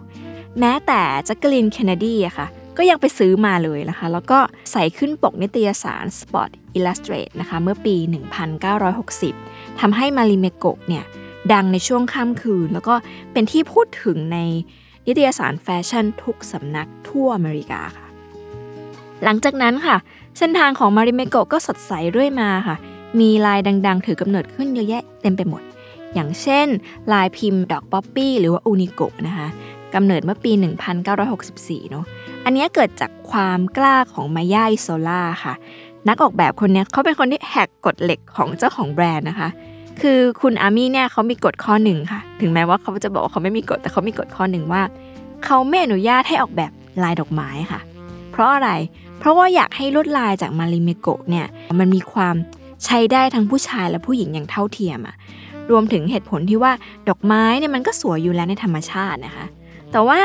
[0.58, 2.46] แม้แต่แจ็คเกอรีนเคนเนดีอะค่ะ
[2.78, 4.38] ก็ยังไปซื้อมาเลยนะคะ แล้วก็
[4.72, 7.96] ใส่ขึ้นปกนิตยสาร Sports Illustrated นะคะ เมื่อปี
[9.22, 11.04] 1960 ทำให้มาริเมโกะเนี่ย
[11.52, 12.94] ดังในชั่วข้ามคืน แล้วก็
[13.32, 14.38] เป็นที่พูดถึงใน
[15.06, 18.06] นิตยสารแฟชั่นทุกสำนักทั่วอเมริกาค่ะ
[19.24, 19.96] หลังจากนั้นค่ะ
[20.38, 22.76] เส้นทางของมาริเมโกะก็สดใสเรื่อยมาค่ะ
[23.20, 25.62] มีลายดังๆ ถือกำเนิดขึ้นเยอะแยะเต็มไปหมด
[26.14, 26.66] อย่างเช่น
[27.12, 29.48] ลายพิมพ์ดอกป๊อปปี้หรือว่า Unikko นะคะ
[29.94, 30.52] กำเนิดเมื่อปี
[31.20, 32.04] 1964 เนาะ
[32.44, 35.54] อันนี้เกิดจากความกล้าของไมยาอิโซลาค่ะ
[36.08, 39.48] นักออกแบบคนนี้เขาเป็นคนที่แหกกฎเหล็กของเจ้าของแบรนด์นะคะ
[40.00, 44.82] คือคุณอาร์มีเนี่ยเขามีกฎข้อหนึ่งค่ะ ถึงแม้ว่าเขาจะบอกว่าเขาไม่มีกฎแต่เขามีกฎข้อหนึ่งว่า
[45.44, 47.80] เขาไม่อนุญาตให้ออกแบบลายดอกไม้ค่ะ
[48.32, 48.70] เพราะอะไร
[49.22, 51.46] เพราะว่าอยากให้ลวดลายจาก Marimekko เนี่ย
[51.78, 52.34] มันมีความ
[52.84, 55.16] ใช้ได้ทั้งผู้ชายและผู้หญิงอย่างเท่าเทียมอะ
[55.70, 56.72] รวมถึงเหตุผลที่ว่า
[57.08, 59.46] ดอกไม้เนี่ยมันก็สวยอยู่แล้วในธรรมชาตินะคะ
[59.92, 60.20] แต่ว่า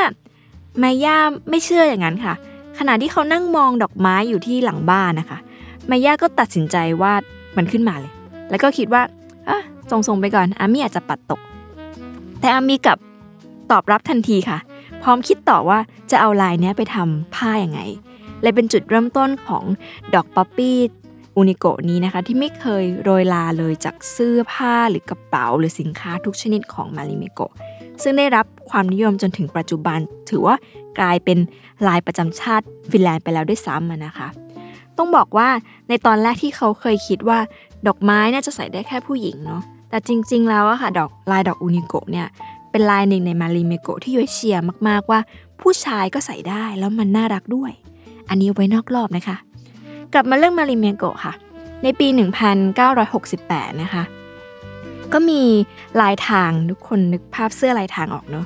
[0.80, 1.18] แมย่า
[1.50, 2.34] ไม่เชื่ออย่างนั้นค่ะ
[2.80, 5.40] ขณะที่เขานั่งมองดอกไม้อยู่ที่หลังบ้านนะคะ
[5.88, 7.22] แมย่าก็ตัดสินใจวาด
[7.58, 8.14] มันขึ้นมาเลย
[8.50, 9.02] แล้วก็คิดว่า
[9.50, 11.42] อะทรงๆไปก่อนอามี่อาจจะปัดตก
[12.40, 12.98] แต่อามี่กับ
[13.72, 14.58] ตอบรับทันทีค่ะ
[15.04, 15.80] พร้อมคิดต่อว่า
[16.12, 17.80] จะเอาลายเนี้ยไปทำผ้ายัางไง
[18.42, 19.64] เลยเป็นจุดเริ่มต้นของ
[20.14, 20.78] ดอกป๊อปปี้
[21.36, 27.40] Unikko นี้นะคะ ที่ไม่เคยโรยราเลยจากเสื้อผ้าหรือกระเป๋าหรือสินค้าทุกชนิดของ Marimekko
[28.02, 30.56] ซึ่งได้รับความนิยมจนถึงปัจจุบัน ถือว่า
[31.00, 31.38] กลายเป็น
[31.88, 34.28] ลายประจำชาติฟินแลนด์ไปแล้วด้วยซ้ำนะคะ
[34.98, 35.50] ต้องบอกว่า
[35.90, 37.40] ในตอนแรกที่เขาเคยคิดว่า
[37.88, 42.28] ดอกไม้น่าจะใส่ได้แค่ผู้หญิงเนาะแต่จริงๆแล้วอะค่ะดอกลายดอก Unikko เนี่ย
[42.72, 45.20] เป็นลายหนึ่งใน Marimekko ที่ย้อยเชียร์มากๆว่า
[45.62, 47.72] ผู้ชายก็ใส่ได้แล้วมันน่ารักด้วย
[48.30, 49.38] อันนี้ไว้นอกรอบนะคะ
[50.14, 51.34] กลับมาเรื่อง Marimekko ค่ะ
[51.84, 52.08] ในปี
[52.90, 54.04] 1968 นะคะ
[55.14, 55.42] ก็มี
[56.02, 58.46] ลายทางทุกคนนึกภาพเสื้อลายทางออกเนาะ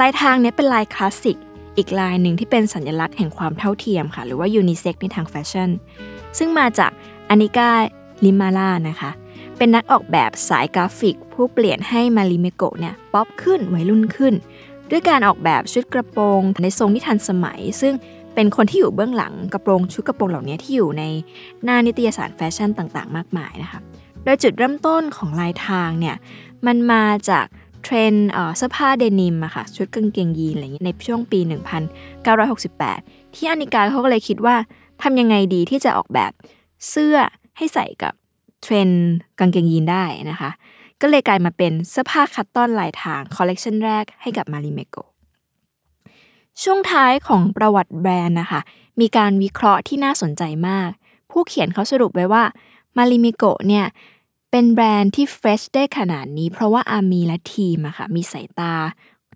[0.00, 1.36] ลายทางเนี้ยเป็นลายคลาสสิก
[1.76, 5.70] อีกลายหนึ่งที่เป็นสัญลักษณ์แห่งความเท่าเทียมค่ะ หรือว่ายูนิเซ็กในทางแฟชั่น
[6.38, 6.90] ซึ่งมาจาก
[7.28, 7.70] อันนิกา
[8.24, 9.10] ริมาลานะคะ
[9.56, 14.34] เป็นนักออกแบบสายกราฟิก ผู้เปลี่ยนให้ Marimekko เนี่ยป๊อปขึ้นวัยรุ่นขึ้น
[14.90, 17.94] ด้วยการออกแบบชุดกระโปรงในทรงที่ทันสมัย ซึ่ง
[18.40, 21.04] เป็นคนที่อยู่เบื้องหลังกระโปรงชุดกระโปรงเหล่านี้ที่อยู่ใน
[21.64, 23.80] หน้านิตยสารแฟชั่นต่างๆ มากมายนะคะ
[24.24, 26.16] โดยจุดเริ่มต้นของลายทางเนี่ย
[26.66, 27.46] มันมาจาก
[27.82, 28.12] เทรน
[28.56, 31.40] เสื้อผ้าเดนิมอะค่ะชุดกางเกงยีนอะไรอย่างนี้ในช่วงปี
[32.58, 34.56] 1968 ที่อานิกาเขาก็เลยคิดว่า
[35.02, 36.32] ทำยังไงดีที่จะออกแบบ
[36.88, 37.16] เสื้อ
[37.56, 38.12] ให้ใส่กับ
[38.62, 38.88] เทรน
[39.38, 40.50] กางเกงยีนได้นะคะ
[41.00, 44.96] ก็เลยกลายมาเป็นเสื้อผ้า cotton ลายทางคอลเลกชันแรกให้กับ Marimekko
[46.62, 48.60] ช่วงท้ายของประวัติแบรนด์นะคะ
[49.00, 50.90] มีการวิเคราะห์ที่น่าสนใจมาก
[51.30, 52.44] ผู้เขียนเขาสรุปไว้ว่า
[52.96, 53.86] Marimekko เนี่ย
[54.50, 58.74] เป็นแบรนด์ที่ fresh ได้ขนาดนี้ เพราะว่าอาร์มีและทีมอะค่ะมีสายตา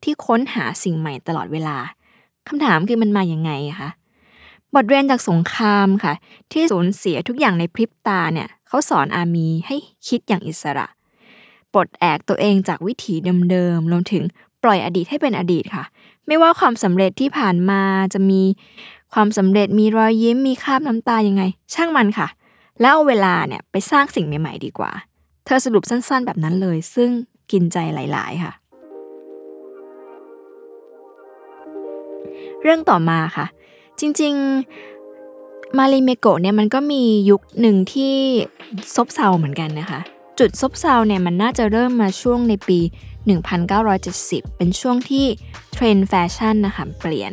[0.03, 1.77] ที่ค้นหาสิ่งใหม่ตลอดเวลา
[2.49, 3.91] คำถามคือมันมาอย่างไงคะ
[4.75, 6.15] บทเรียนจากสงครามค่ะ
[6.53, 9.77] ที่สูญเสียทุกอย่างในพริบตาเนี่ยเขาสอนอามีให้
[10.09, 10.87] คิดอย่างอิสระ
[11.73, 13.15] ปลดแอกตัวเองจากวิถี
[13.51, 14.25] เดิมๆรวมถึง
[14.63, 15.85] ปล่อยอดีตให้เป็นอดีตค่ะ
[16.27, 17.83] ไม่ว่าความสำเร็จที่ผ่านมา
[18.15, 18.43] จะมี
[19.15, 21.43] ความสำเร็จมีรอยยิ้มมีคราบน้ำตายังไง
[21.75, 22.29] ช่างมันค่ะ
[22.81, 24.91] แล้วเอาเวลาเนี่ยไปสร้างสิ่งใหม่ๆดีกว่า
[25.45, 27.11] เธอสรุปสั้นๆ แบบนั้นเลย ซึ่ง
[27.51, 28.53] กินใจหลาย ๆ ค่ะ
[32.63, 33.47] เรื่องต่อมาค่ะ
[34.01, 34.35] จริง
[35.07, 38.15] ๆ Marimekko เนี่ยมันก็มียุคหนึ่งที่
[38.95, 40.01] ซบเซาเหมือนกันนะคะ
[40.39, 42.79] จุดซบเซาเนี่ยมันน่าจะเริ่มมาช่วงในปี
[43.31, 45.27] 1970 เป็นช่วงที่
[45.73, 47.33] เทรนด์แฟชั่นนะคะเปลี่ยน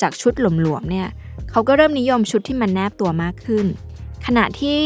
[0.00, 1.08] จากชุดหลวมๆเนี่ย
[1.50, 3.66] เขาก็เริ่มนิยมชุดที่มันแนบตัวมากขึ้น
[4.26, 4.78] ขณะที่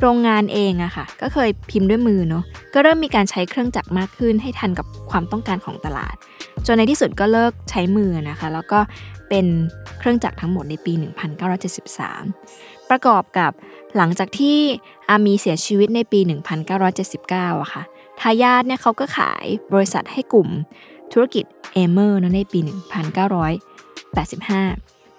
[0.00, 6.14] โรงงานเองอะค่ะ ก็เคยพิมพ์ด้วยมือเนาะก็เริ่มมีการใช้เครื่องจักรมากขึ้น ให้ทันกับความต้องการของตลาด
[6.66, 8.78] จนในที่สุดก็เลิกใช้มือนะคะ แล้วก็
[9.28, 9.46] เป็น
[9.98, 10.92] เครื่องจักรทั้งหมดในปี
[11.70, 13.52] 1973 ประกอบกับ
[13.96, 14.58] หลังจากที่
[15.08, 16.20] อามีเสียชีวิตในปี
[16.86, 17.82] 1979อะค่ะ
[18.20, 20.48] ทายาทเนี่ยเขาก็ขายบริษัทให้กลุ่ม
[21.12, 22.68] ธุรกิจเอเมอร์ในปี 1985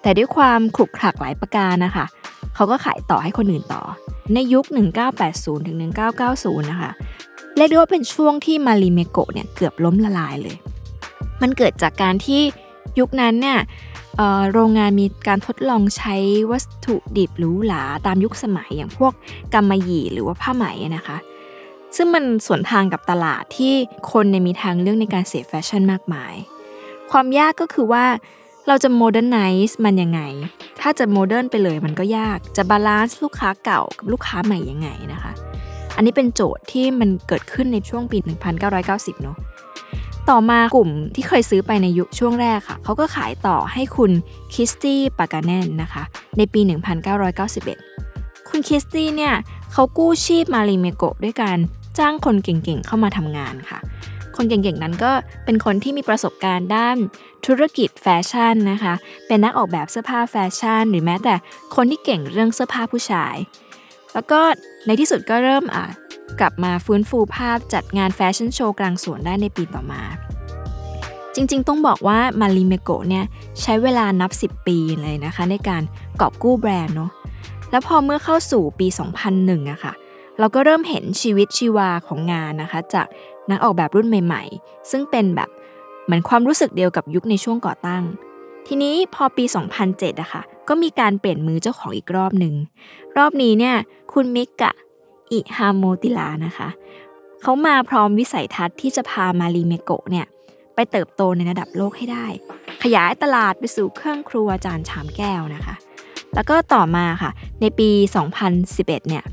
[0.02, 2.06] แต่ด้วยความขลุกขลักหลายประการนะคะ
[2.54, 3.82] เขาก็ขายต่อให้คนอื่นต่อ
[4.34, 4.64] ในยุค
[5.16, 5.76] 1980 ถึง
[6.18, 6.90] 1990 นะคะ
[7.56, 10.56] เรียกได้ว่าเป็นช่วงที่ Marimekko เนี่ยเกือบล้มละลายเลย
[11.42, 12.40] มันเกิดจากการที่
[12.98, 13.58] ยุคนั้นเนี่ย
[14.52, 16.14] โรงงานมีการทดลองใช้
[16.50, 19.12] วัตถุดิบหรูหราตามยุคสมัยอย่างพวก
[19.54, 20.64] กำมะหยี่หรือว่าผ้าไหม
[20.96, 21.16] นะคะ
[21.96, 23.74] ซึ่งมันสวนทางกับตลาดที่
[24.12, 26.34] คนในมีทางเลือกในการเสพแฟชั่นมากมาย
[27.10, 28.06] ความยากก็คือว่า
[28.68, 30.20] เราจะ modernize มันยังไง
[30.80, 35.32] ถ้าจะ modern ไปเลยมันก็ยาก จะ balance ลูกค้าเก่ากับลูกค้าใหม่ยังไงนะคะ
[35.96, 38.18] อันนี้เป็นโจทย์ที่มันเกิดขึ้นในช่วงปี
[38.70, 39.36] 1990 เนาะ
[40.30, 44.10] ต่อมากลุ่มที่เคยซื้อไปในยุคช่วงแรกค่ะ เขาก็ขายต่อให้คุณ
[44.54, 46.02] คิสตี้ปากาเนนนะคะ
[46.36, 46.60] ในปี
[47.74, 49.34] 1991 คุณคิสตี้เนี่ย
[49.72, 51.58] เขากู้ชีพ Marimekko ด้วยการ
[51.98, 53.78] จ้างคนเก่งๆเข้ามาทำงานค่ะ
[54.36, 55.12] คนเก่งๆนั้นก็
[55.44, 56.96] เป็นคนที่มีประสบการณ์ด้าน
[57.46, 58.94] ธุรกิจแฟชั่นนะคะ
[59.26, 61.34] เป็นนักออกแบบเสื้อผ้าแฟชั่น หรือแม้แต่
[61.76, 63.36] คนที่เก่งเรื่องเสื้อผ้าผู้ชาย
[64.12, 64.40] แล้วก็
[64.86, 65.86] ในที่สุดก็เริ่มอะ
[66.40, 70.02] กลับมาฟื้นฟูภาพจัดงานแฟชั่นโชว์กลางสวนได้ในปีต่อมา
[71.34, 73.24] จริงๆ ต้องบอกว่า Marimekko เนี่ย
[73.62, 75.82] ใช้เวลานับ 10 ปีเลยนะคะ ในการ
[76.20, 77.10] กอบกู้แบรนด์เนาะ
[77.70, 78.86] แล้วพอเมื่อเข้าสู่ปี
[79.28, 79.92] 2001อะค่ะ
[80.40, 83.06] เราก็เริ่มเห็นชีวิตชีวาของงานนะคะ จาก
[83.50, 85.48] นักออกแบบรุ่นใหม่ ๆ ซึ่งเป็นแบบ
[86.04, 88.02] เหมือนความรู้สึกเดียวกับยุคในช่วงก่อตั้ง
[88.66, 89.44] ทีนี้พอปี
[89.82, 92.54] 2007อะค่ะก็มีการเปลี่ยนมือเจ้าของอีกรอบหนึ่ง
[93.16, 93.76] รอบนี้เนี่ย
[94.12, 94.72] คุณมิกะ
[95.32, 96.68] อิฮามูโอติลานะคะ
[97.42, 100.26] เขามาพร้อมวิสัยทัศน์ที่จะพา Marimekko เนี่ย
[100.74, 102.26] ไปเติบโตในระดับโลกให้ได้
[102.82, 105.74] ขยายตลาดไปสู่เครื่องครัวจานชามแก้วนะคะ
[106.34, 107.88] แล้วก็ต่อมาค่ะ ในปี
[108.48, 109.24] 2011 เนี่ย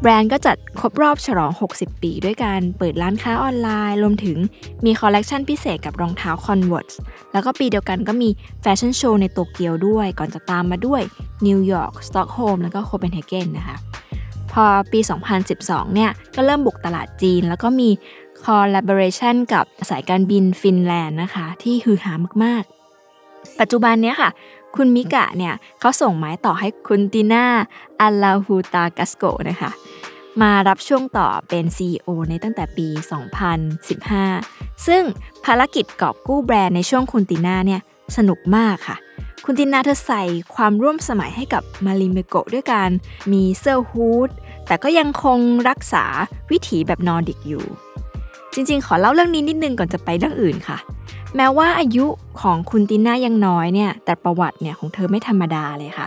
[0.00, 4.38] แบรนด์ก็จัดครบรอบฉลอง 60 ปีด้วยการเปิดร้านค้าออนไลน์ รวมถึง
[4.84, 6.96] มีคอลเลกชันพิเศษกับรองเท้า Converse
[7.32, 8.28] แล้วก็ปีเดียวกันก็มี
[8.62, 11.02] แฟชั่นโชว์ในโตเกียวด้วย ก่อนจะตามมาด้วย
[11.46, 13.76] นิวยอร์กสต็อกโฮล์มแล้วก็โคเปนเฮเกนนะคะ
[14.52, 15.00] พอปี
[15.46, 17.88] 2012 เนี่ย ก็เริ่มบุกตลาดจีน แล้วก็มี
[18.44, 24.30] collaboration กับสายการบินฟินแลนด์นะคะ ที่ฮือฮามากๆ ปัจจุบันเนี้ยค่ะ
[24.76, 27.44] คุณมิกะเนี่ยเขาส่งไม้ต่อให้คุณติน่า
[28.00, 29.70] อัลลาฮูตากัสโกนะคะ
[30.42, 32.88] มารับช่วงต่อเป็น CEO ในตั้งแต่ปี
[34.06, 35.02] 2015 ซึ่ง
[35.44, 37.80] ภารกิจกอบกู้แบรนด์ในช่วงคุณติน่าเนี่ย
[38.16, 38.96] สนุกมากค่ะ
[39.44, 40.22] คุณติน่าเธอใส่
[40.54, 42.90] ความร่วมสมัยให้กับ Marimekko ด้วยการ
[43.32, 44.30] มีเสื้อ hood
[44.66, 46.04] แต่ก็ยังคงรักษา
[46.50, 47.64] วิถีแบบนอร์ดิกอยู่
[48.54, 50.78] จริงๆ ขอเล่าเรื่องนี้นิดนึงก่อนจะไปเรื่องอื่นค่ะ
[51.36, 52.06] แม้ว่าอายุ
[52.40, 56.06] ของคุณติน่ายังน้อยเนี่ย แต่ประวัติเนี่ยของเธอไม่ธรรมดาเลยค่ะ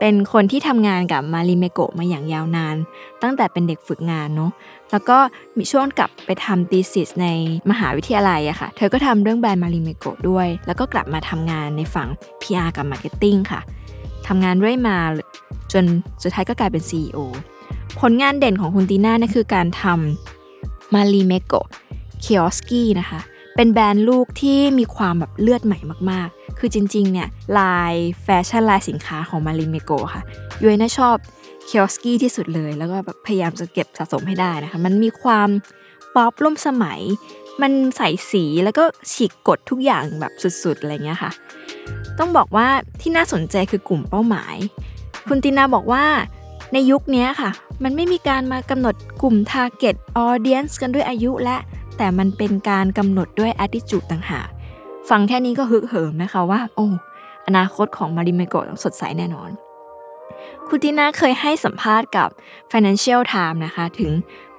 [0.00, 2.76] เป็นคนที่ทำงานกับ Marimekko มาอย่างยาวนาน
[3.22, 4.50] ตั้งแต่เป็นเด็กฝึกงานเนาะ
[4.90, 5.18] แล้วก็
[5.58, 7.26] มีช่วงกลับไปทำ thesis ใน
[7.70, 12.08] มหาวิทยาลัยอะค่ะ เธอก็ทำเรื่องแบรนด์ Marimekko ด้วย แล้วก็กลับมาทำงานในฝั่ง
[12.42, 13.60] PR กับ Marketing ค่ะ
[14.26, 14.96] ทำงานเรื่อยมา
[15.72, 15.84] จน
[16.22, 17.18] สุดท้ายก็กลายเป็น CEO
[18.00, 23.20] ผลงานเด่นของคุณตีน่านะคือการทำ Marimekko Kioski นะคะ
[23.60, 25.78] เป็นแบรนด์ลูกที่มีความแบบเลือดใหม่
[26.10, 30.22] มากๆ คือจริงๆ เนี่ยลายแฟชั่นลายสินค้าของ Marimekko ค่ะ
[30.62, 31.16] ยุ้ยอะนะชอบ
[31.64, 35.48] Kioski ที่สุดเลย แล้วก็แบบพยายามจะเก็บสะสมให้ได้นะคะ มันมีความ
[36.14, 37.00] ป๊อปร่วมสมัย
[37.62, 41.30] มันใส่สีแล้วก็ฉีกกฎทุกอย่างแบบสุดๆ อะไรเงี้ยค่ะ
[42.18, 42.68] ต้องบอกว่า
[43.00, 44.56] ที่น่าสนใจคือกลุ่มเป้าหมาย
[45.28, 46.04] คุณตินาบอกว่า
[46.72, 47.50] ในยุคนี้ค่ะ
[47.84, 51.56] มันไม่มีการมากำหนดกลุ่ม target audience กันด้วยอายุและ
[51.98, 54.48] แต่มันเป็นการกำหนดด้วย attitude ต่างหาก
[55.08, 56.86] ฟังแค่นี้ก็ฮึกเหิมนะคะว่า โอ้
[57.46, 59.50] อนาคตของ Marimekko สดใสแน่นอน
[60.68, 62.28] คุณตินาเคยให้สัมภาษณ์กับ
[62.70, 64.12] Financial Times นะคะ ถึง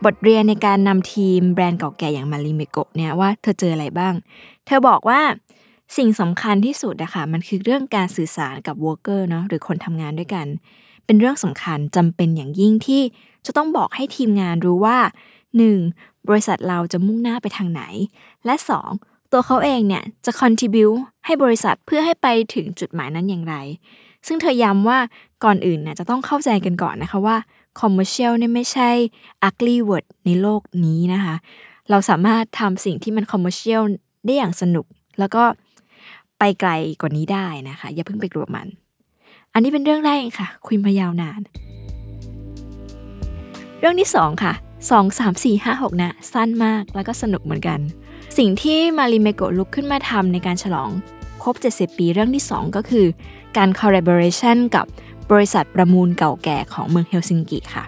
[0.06, 4.13] บทเรียนในการนำทีมแบรนด์เก่าแก่อย่าง Marimekko เนี่ยว่าเธอเจออะไรบ้าง
[4.65, 5.21] เธอบอกว่า
[5.97, 10.45] สิ่งสำคัญที่สุดนะคะมันคือเรื่องการสื่อสารกับ worker เนาะหรือคนทำงานด้วยกัน
[11.06, 13.02] เป็นเรื่องสำคัญจำเป็นอย่างยิ่งที่
[13.45, 14.97] จะต้องบอกให้ทีมงานรู้ว่า
[15.58, 16.28] 1.
[16.30, 17.84] บริษัทเราจะมุ่งหน้าไปทางไหน
[18.46, 18.56] และ
[18.94, 19.32] 2.
[19.32, 20.88] ตัวเขาเองเนี่ยจะ contribu
[21.26, 23.56] ให้บริษัทเพื่อให้ไปถึงจุดหมายนั้นอย่างไร
[24.28, 25.00] ซึ่งเธอย้ำว่า
[25.44, 27.38] ก่อนอื่นเนี่ยจะต้องเข้าใจกันก่อนนะคะว่า
[27.80, 28.90] commercial เนี่ยไม่ใช่
[29.48, 31.36] ugly word ในโลกนี้นะคะ
[31.90, 33.84] เราสามารถทำสิ่งที่มัน commercial
[34.26, 34.86] ได้อย่างสนุก
[35.20, 35.44] แล้วก็
[36.40, 38.68] ไปไกลกว่านี้ได้นะคะ อย่าเพิ่งไปกลัวมัน
[39.54, 41.42] อันนี้เป็นเรื่องแรกค่ะ คุยมายาวนาน
[43.80, 44.54] เรื่องที่สองค่ะ
[44.89, 47.80] สองสามสี่ห้าหกนะ สั้นมากแล้วก็สนุกเหมือนกัน
[48.38, 50.89] สิ่งที่มาริเมโกะลุกขึ้นมาทำในการฉลอง
[51.44, 53.06] ครบ 70 ปีเรื่องที่ 2 ก็คือ
[53.58, 54.86] การ collaboration กับ
[55.32, 57.84] บริษัทประมูลเก่าแก่ของเมืองเฮลซิงกิค่ะ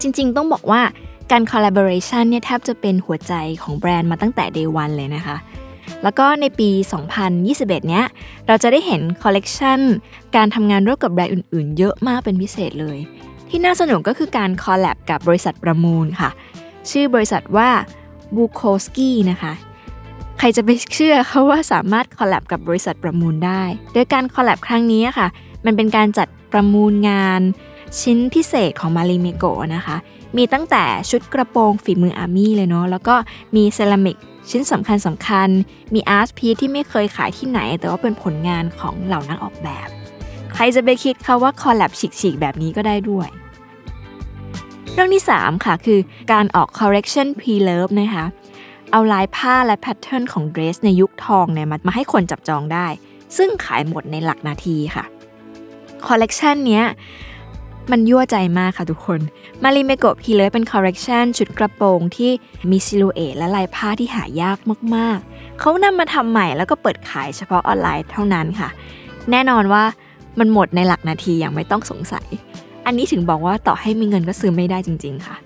[0.00, 0.82] จริงๆ ต้องบอกว่า
[1.30, 5.36] การ collaboration เนี่ยแทบจะเป็นหัวใจของแบรนด์มาตั้งแต่ day one เลยนะคะ
[6.02, 6.70] แล้วก็ในปี
[7.28, 8.04] 2021 เนี้ย
[8.46, 9.80] เราจะได้เห็นคอลเลกชัน
[10.36, 12.98] การทำงานร่วมกับแบรนด์อื่นๆ เยอะมากเป็นพิเศษเลย
[13.50, 16.30] ที่น่าสนุกก็คือการ collab กับบริษัทประมูลค่ะ
[16.90, 17.70] ชื่อบริษัทว่า
[18.34, 19.52] Bukowskis นะคะ
[20.38, 25.28] ใครจะไปเชื่อเขาว่าสามารถ collab กับบริษัทประมูลได้ โดยการ collab ครั้งนี้ค่ะ
[25.64, 27.40] มันเป็นการจัดประมูลงาน
[28.00, 29.96] ชิ้นพิเศษของ Marimekko นะคะ
[30.36, 33.14] มีตั้งแต่ชุดกระโปรงฝีมือ Armi เลยเนาะ แล้วก็
[33.56, 34.16] มีเซรามิก
[34.50, 35.48] ชิ้นสำคัญสำคัญ
[35.94, 39.88] มี art piece ที่ไม่เคยขายที่ไหน แต่ว่าเป็นผลงานของเหล่านักออกแบบ
[40.60, 43.28] ใครจะไปคิดคะว่า collab ฉีกๆ แบบนี้ก็ได้ด้วย
[44.92, 46.00] เรื่องที่ 3 ค่ะ คือ
[46.32, 48.24] การออก collection pre-loved นะคะ
[48.92, 52.86] เอาลายผ้าและ pattern ของเดรสในยุคทองเนี่ยมาให้คนจับจองได้
[53.36, 55.04] ซึ่งขายหมดในหลักนาทีค่ะ
[56.06, 56.84] คอลเลกชันเนี้ย
[57.90, 59.20] มันยั่วใจมากค่ะทุกคน
[59.62, 62.30] Marimekko Pre-loved เป็นคอลเลกชันชุดกระโปรงที่
[62.70, 64.58] มี silhouette และลายผ้าที่หายาก
[64.96, 68.68] มากๆ เขานำมาทำใหม่แล้วก็เปิดขายเฉพาะออนไลน์เท่านั้นค่ะ
[69.30, 69.84] แน่นอนว่า
[70.38, 72.26] มันหมดในหลักนาทีอย่างไม่ต้องสงสัย
[72.86, 75.36] อันนี้ถึงบอกว่าต่อให้มีเงินก็ซื้อไม่ได้จริง ๆ ค่ะ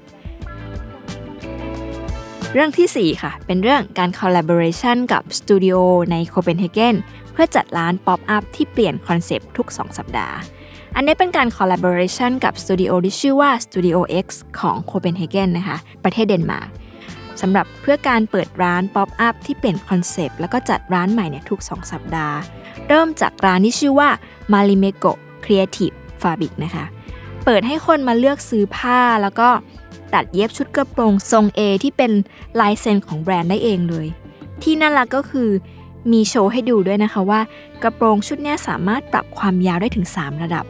[2.52, 5.74] เรื่องที่ 4 ค่ะ เป็นเรื่องการ collaboration กับสตูดิโอ
[6.10, 6.96] ในโคเปนเฮเกน
[7.32, 10.36] เพื่อจัดร้าน pop up ที่เปลี่ยนคอนเซปต์ทุก 2 สัปดาห์
[10.96, 14.26] อันนี้เป็นการ collaboration กับสตูดิโอที่ชื่อว่า Studio X
[14.60, 16.68] ของโคเปนเฮเกนนะคะ ประเทศเดนมาร์ก
[17.40, 22.36] สำหรับเพื่อการเปิดร้าน pop up ที่เปลี่ยนคอนเซปต์แล้วก็จัดร้านใหม่เนี่ยทุก 2 สัปดาห์
[22.88, 24.08] เริ่มจากร้านที่ชื่อว่า
[24.52, 25.12] Marimekko
[25.44, 26.84] Creative Fabric นะคะ
[27.44, 29.48] เปิดให้คนมาเลือกซื้อผ้าแล้วก็
[30.14, 32.12] ตัดเย็บชุดกระโปรงทรง A ที่เป็น
[32.60, 34.06] ลายเซ็นของแบรนด์ได้เองเลย
[34.62, 35.48] ที่น่ารักก็คือ
[36.12, 37.40] มีโชว์ให้ดูด้วยนะคะว่า
[37.82, 40.64] กระโปรงชุดนี้สามารถปรับความยาวได้ถึง 3 ระดับ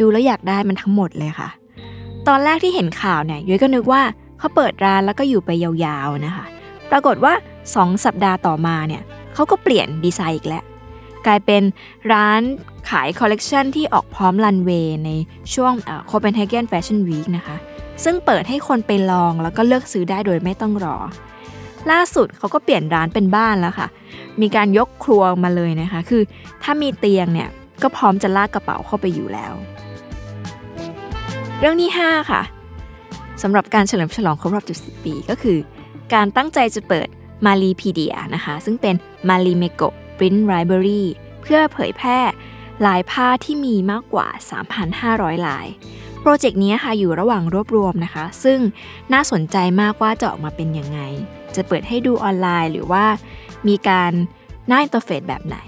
[0.00, 1.48] ดูแล้วอยากได้มันทั้งหมดเลยค่ะ
[2.28, 4.02] ตอนแรกที่เห็นข่าวเนี่ยยุ้ยก็นึกว่า
[4.42, 6.46] เขาเปิดร้านแล้วก็อยู่ไปยาวๆนะคะ
[6.90, 7.32] ปรากฏว่า
[7.68, 9.02] 2 สัปดาห์ต่อมาเนี่ย
[9.34, 10.64] เขาก็เปลี่ยนดีไซน์อีกแล้ว
[11.26, 11.62] กลายเป็น
[12.12, 12.40] ร้าน
[12.90, 15.10] ขายคอลเลกชันที่ออกพร้อมรันเวย์ใน
[15.54, 15.72] ช่วง
[16.06, 17.56] โคเปนเฮเกนแฟชั่นวีคนะคะ
[18.04, 20.96] ซึ่งเปิดให้คนไปลองแล้วก็เลือกซื้อได้โดยไม่ต้องรอ
[21.90, 23.88] ล่าสุดเขาก็เปลี่ยนร้านเป็นบ้านแล้วค่ะ
[24.40, 26.22] มีการยกครัวมาเลยนะคะ คือ
[26.62, 27.48] ถ้ามีเตียงเนี่ย
[27.82, 29.52] ก็พร้อมจะลากกระเป๋าเข้าไปอยู่แล้ว
[31.60, 32.42] เรื่องที่ 5 ค่ะ
[33.42, 35.58] สำหรับการเฉลิมฉลองครบรอบ 70 ปี ก็คือ
[36.14, 37.08] การตั้งใจจะเปิด
[37.46, 38.94] Maripedia นะคะ ซึ่งเป็น
[39.28, 39.82] มารีเมโก
[40.18, 41.04] Print Library
[41.42, 42.18] เพื่อเผยแพร่
[42.86, 44.26] ลายผ้าที่มีมากกว่า
[44.88, 45.66] 3,500 ลาย
[46.20, 48.58] โปรเจกต์นี้ค่ะอยู่ระหว่างรวบรวมนะคะ ซึ่ง
[49.12, 51.00] น่าสนใจมากว่าจะออกมาเป็นยังไง
[51.56, 53.04] จะเปิดให้ดูออนไลน์หรือว่า
[53.68, 54.12] มีการ
[54.68, 55.58] หน้า interface แบบไหน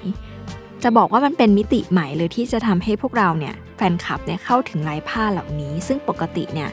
[0.83, 6.71] จะบอกว่ามันเป็นมิติใหม่เลยที่จะทำให้พวกเราเนี่ยแฟนคลับเนี่ยเข้าถึงลายผ้าเหล่านี้ ซึ่งปกติเนี่ย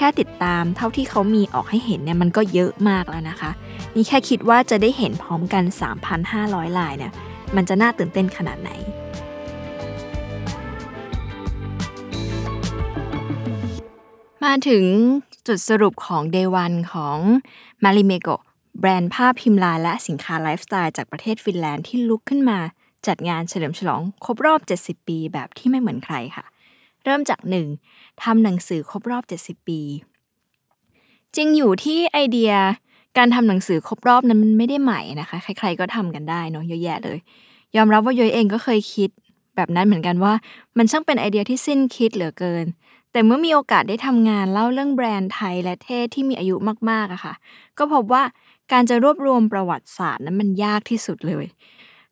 [0.04, 3.50] ค่ติดตามเท่าที่เขามีออกให้เห็นเนี่ยมันก็เยอะมากแล้วนะคะ
[3.94, 5.64] นี่แค่คิดว่าจะได้เห็นพร้อมกัน
[6.20, 7.12] 3,500 ลายเนี่ย
[7.56, 8.70] มันจะน่าตื่นเต้นขนาดไหน
[14.44, 14.84] มาถึง
[15.46, 17.18] จุดสรุปของ Day 1 ของ
[17.84, 18.34] m a r i m e g o
[18.80, 22.58] แบรนด์ผ้าพิมพ์ลายและสินค้าไลฟ์สไตล์จากประเทศฟินแลนด์ที่ลุกขึ้นมา
[23.06, 26.44] จัดงานเฉลิมฉลองครบรอบ 70 ปีแบบที่ไม่เหมือนใครค่ะ
[27.08, 27.40] เริ่มจาก
[27.80, 28.22] 1.
[28.22, 29.80] ทำหนังสือครบรอบ 70 ปี
[31.36, 32.52] จริงอยู่ที่ไอเดีย
[33.18, 37.18] การทำหนังสือครบรอบนั้นมันไม่ได้ใหม่นะคะ ใคร ๆ ก็ทำกันได้เนาะเยอะแยะเลย
[37.76, 39.10] ยอมรับว่าย้อยเองก็เคยคิด
[39.56, 40.32] แบบนั้นเหมือนกันว่า
[40.76, 42.66] มันช่างเป็นไอเดียที่สิ้นคิดเหลือเกิน
[43.12, 46.56] แต่เมื่อมีโอกาสได้ทำงานเล่าเรื่องแบรนด์ไทยและเท่ที่มีอายุ
[46.90, 47.34] มากๆอะค่ะ
[47.78, 48.22] ก็พบว่า
[48.72, 51.46] การจะรวบรวมประวัติศาสตร์นั้นมันยากที่สุดเลย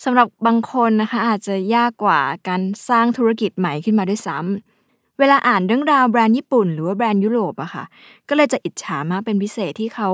[0.04, 4.75] สำหรับบางคนนะคะอาจจะยากกว่าการสร้างธุรกิจใหม่ขึ้นมาด้วยซ้ำ
[5.18, 7.84] เวลาอ่านเรื่องราวแบรนด์ญี่ปุ่น หรือว่าแบรนด์ยุโรปอะค่ะ
[8.28, 10.08] ก็เลยจะอิจฉามากเป็นพิเศษที่เขา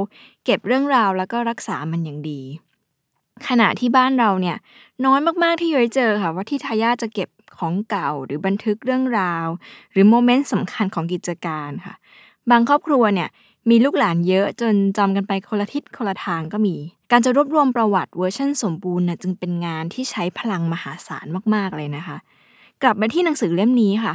[0.44, 2.40] เก็บเรื่องราวแล้วก็รักษามันอย่างดี
[3.48, 4.56] ขณะที่บ้านเราเนี่ย
[5.04, 9.46] น้อยมากๆที่ยุ้ยเจอค่ะ ว่าที่ทายาทจะเก็บของเก่าหรือบันทึกเรื่องราว
[9.92, 11.94] หรือ moment สำคัญของกิจการค่ะ
[12.50, 13.28] บางครอบครัวเนี่ย
[13.70, 16.76] มีลูกหลานเยอะจนจำกันไปคนละทิศคนละทางก็มี
[17.10, 22.16] การจะรวบรวมประวัติเวอร์ชันสมบูรณ์น่ะจึงเป็นงานที่ใช้พลังมหาศาลมากๆเลยนะคะ
[22.82, 24.14] กลับมาที่หนังสือเล่มนี้ค่ะ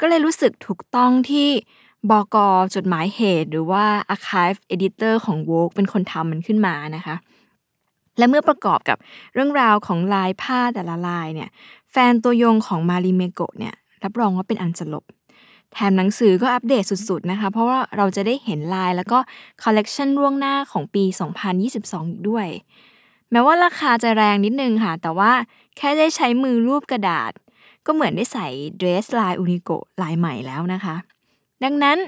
[0.00, 1.48] ก็เลยรู้สึกถูกต้องที่
[2.10, 2.36] บก
[2.74, 3.84] จดหมายเหตุ หรือว่า
[4.14, 7.16] Archive Editor ของ Vogue เป็นคนทำมันขึ้นมานะคะ
[8.18, 8.98] และเมื่อประกอบกับ
[9.34, 11.48] เรื่องราวของลายผ้าแต่ละลายเนี่ย
[11.92, 15.04] แฟนตัวยงของ Marimekko เนี่ยรับรองว่าเป็นอันสลบ
[15.72, 19.18] แถมหนังสือก็อัปเดตสุด ๆ นะคะ เพราะว่าเราจะได้เห็นลายแล้วก็
[19.62, 21.04] คอลเลกชันล่วงหน้าของปี
[21.56, 22.46] 2022 อีกด้วย
[23.30, 25.32] แม้ว่าราคาจะแรงนิดนึงค่ะ แต่ว่า
[25.76, 27.32] แค่ได้ใช้มือลูบกระดาษ
[27.86, 29.70] ก็เหมือนได้ใส่เดรสลาย Unikko
[30.02, 30.96] ลายใหม่แล้วนะคะ
[31.64, 31.98] ดังนั้น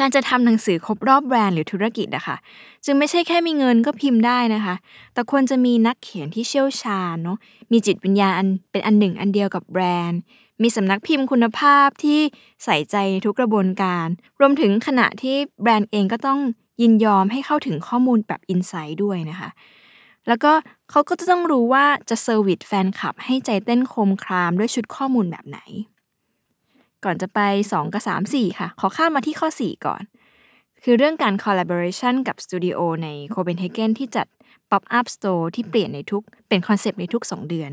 [0.00, 2.36] การจะทำหนังสือครบรอบแบรนด์หรือธุรกิจอะค่ะ
[2.84, 4.74] จึงไม่ใช่แค่มีเงินก็พิมพ์ได้นะคะ
[5.14, 7.38] แต่ควรจะมีนักเขียนที่เชี่ยวชาญเนาะ
[7.72, 10.20] มีจิตวิญญาณเป็นอันหนึ่งอันเดียวกับแบรนด์
[10.62, 12.20] มีสำนักพิมพ์คุณภาพที่
[12.64, 14.06] ใส่ใจในทุกกระบวนการ
[14.40, 16.40] รวมถึงขณะที่แบรนด์เองก็ต้อง
[16.82, 19.50] ยินยอมให้เข้าถึงข้อมูลแบบอินไซต์ด้วยนะคะ
[20.28, 20.52] แล้วก็
[20.90, 25.58] เขาก็จะต้องรู้ว่าจะ service แฟนคลับให้ใจเต้นโครมครามด้วยชุดข้อมูลแบบไหน
[27.04, 30.02] ก่อนจะไป 2 กับ 3 4 ค่ะ ขอข้ามมาที่ข้อ 4 ก่อน
[30.82, 34.26] คือเรื่องการ collaboration กับสตูดิโอในโคเปนเฮเกนที่จัด
[34.70, 37.72] pop up store ที่เปลี่ยนในทุกเป็นคอนเซปต์ในทุก 2 เดือน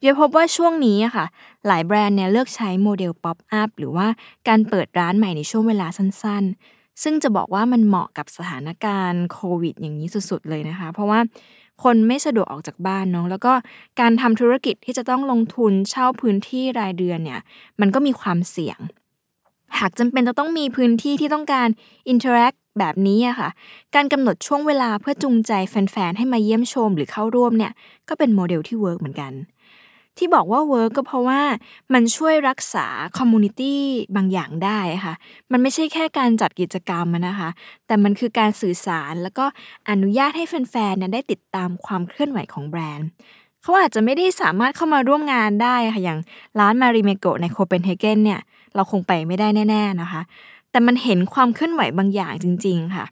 [0.00, 1.26] ยุ้ยพบว่าช่วงนี้อะค่ะ
[1.66, 4.06] หลายแบรนด์เนี่ยเลือกใช้โมเดล pop up หรือว่า
[4.48, 11.20] การเปิดร้านใหม่ในช่วงเวลาสั้นๆ ซึ่งจะบอกว่ามันเหมาะกับสถานการณ์โควิด อย่างนี้สุดๆเลยนะคะ เพราะว่า
[11.84, 13.52] คนไม่สะดวกออกจากบ้านเนาะแล้วก็
[14.00, 17.40] การทำธุรกิจที่จะต้องลงทุนเช่าพื้นที่รายเดือนเนี่ย
[17.80, 18.78] มันก็มีความเสี่ยง
[19.78, 21.68] หากจำเป็นจะต้องมีพื้นที่ที่ต้องการ
[22.08, 23.50] interact แบบนี้อะค่ะ
[23.94, 27.72] การกำหนดช่วงเวลาเพื่อจูงใจแฟนๆ ให้มาเยี่ยมชมหรือเข้าร่วมเนี่ย
[28.08, 29.32] ก็เป็นโมเดลที่ work เหมือนกัน
[30.18, 31.40] ที่บอกว่า work ก็เพราะว่า
[31.92, 32.86] มันช่วยรักษา
[33.18, 33.80] community
[34.16, 35.14] บางอย่างได้ค่ะ
[35.52, 37.48] มันไม่ใช่แค่การจัดกิจกรรมนะคะ
[37.86, 39.44] แต่มันคือการสื่อสารแล้วก็
[39.90, 43.08] อนุญาตให้แฟนๆเนี่ยได้ติดตามความเคลื่อนไหวของแบรนด์
[43.62, 46.18] เขาอาจจะไม่ได้สามารถเข้ามาร่วมงานได้ค่ะ อย่าง
[46.60, 48.40] ร้าน Marimekko ในโคเปนเฮเกนเนี่ย
[48.74, 50.22] เราคงไปไม่ได้แน่ ๆนะคะ
[50.70, 53.06] แต่มันเห็นความเคลื่อนไหวบางอย่างจริง ๆ ค่ะ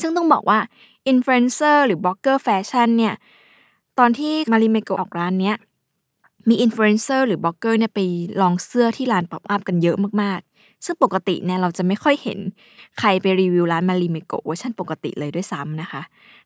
[0.00, 0.58] ซึ่งต้องบอกว่า
[1.08, 3.14] อินฟลูเอนเซอร์หรือบล็อกเกอร์แฟชั่นเนี่ย
[3.98, 5.56] ตอนที่ Marimekko ออกร้านเนี้ย
[6.48, 8.00] มีอินฟลูเอนเซอร์หรือบล็อกเกอร์เนี่ยไป
[8.40, 12.38] ลองเสื้อที่ร้าน pop-up กันเยอะมากๆ ซึ่งปกติเนี่ยเราจะไม่ค่อยเห็น
[12.98, 16.02] ใครไปรีวิวร้าน Marimekko เวอร์ชันปกติเลยด้วยซ้ำนะคะ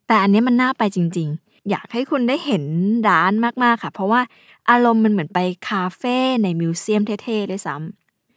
[0.06, 2.64] แต่อันนี้มันน่าไปจริง ๆ อยากให้คุณได้เห็น
[3.08, 4.20] ร้านมากๆค่ะ เพราะว่า
[4.70, 5.38] อารมณ์มันเหมือนไป
[5.68, 7.76] คาเฟ่ใน museum เท่ๆด้วยซ้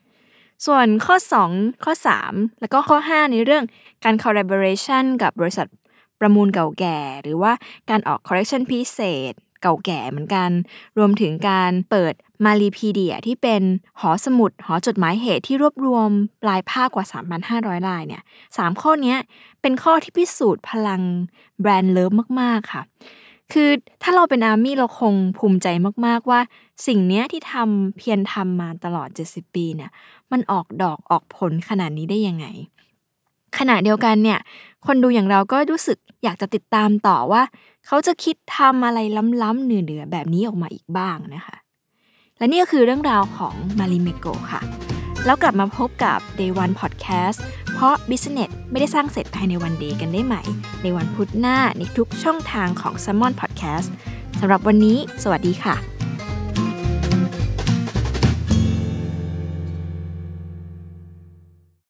[0.01, 1.15] ำส่วนข้อ
[1.49, 1.93] 2 ข้อ
[2.25, 3.63] 3 แล้วก็ข้อ 5 ในเรื่อง
[4.03, 5.67] การ collaboration กับบริษัท
[6.19, 7.51] ประมูลเก่าแก่ หรือว่า
[7.89, 8.99] การออก collection พิเศ
[9.31, 9.33] ษ
[9.65, 10.49] เก่าแก่เหมือนกัน
[10.97, 12.13] รวมถึงการเปิด
[12.45, 13.61] มารีพีเดียที่เป็น
[13.99, 16.09] หอสมุด หอจดหมายเหตุที่รวบรวม
[16.43, 17.05] ปลายภาคกว่า
[17.45, 18.23] 3,500 ลายเนี่ย
[18.57, 19.15] สามข้อนี้
[19.61, 21.01] เป็นข้อที่พิสูจน์พลัง
[21.61, 22.83] แบรนด์เลิฟมาก ๆ ค่ะ
[23.53, 23.69] คือ
[24.03, 25.67] ถ้าเราเป็นอาร์มี่เราคงภูมิใจ
[26.05, 26.39] มาก ๆ ว่า
[26.87, 29.91] สิ่งเนี้ยที่ทำเพียรทำมาตลอด 70 ปีเนี่ย
[30.31, 32.47] มันออกดอกออกผลขนาดนี้ได้ยังไง
[33.57, 34.39] ขณะเดียวกันเนี่ย
[34.85, 37.41] คนดูอย่างเราก็รู้สึกอยากจะติดตามต่อว่า
[37.87, 38.99] เขาจะคิดทำอะไร
[39.43, 41.55] ล้ำๆเหนือๆแบบนี้ออกมาอีกบ้างนะคะ
[42.37, 44.61] และนี่ก็คือเรื่องราวของมาริเมโกค่ะ
[45.25, 47.39] แล้วกลับมาพบกับ Day One Podcast
[47.73, 50.43] เพราะ Business ไม่ได้สร้างเสร็จภายในวันเดย์กันได้ใหม่
[50.83, 53.87] ในวันพุธหน้าในทุกช่องทางของ s ซ m o n Podcast
[54.39, 55.94] สำหรับวันนี้ สวัสดีค่ะ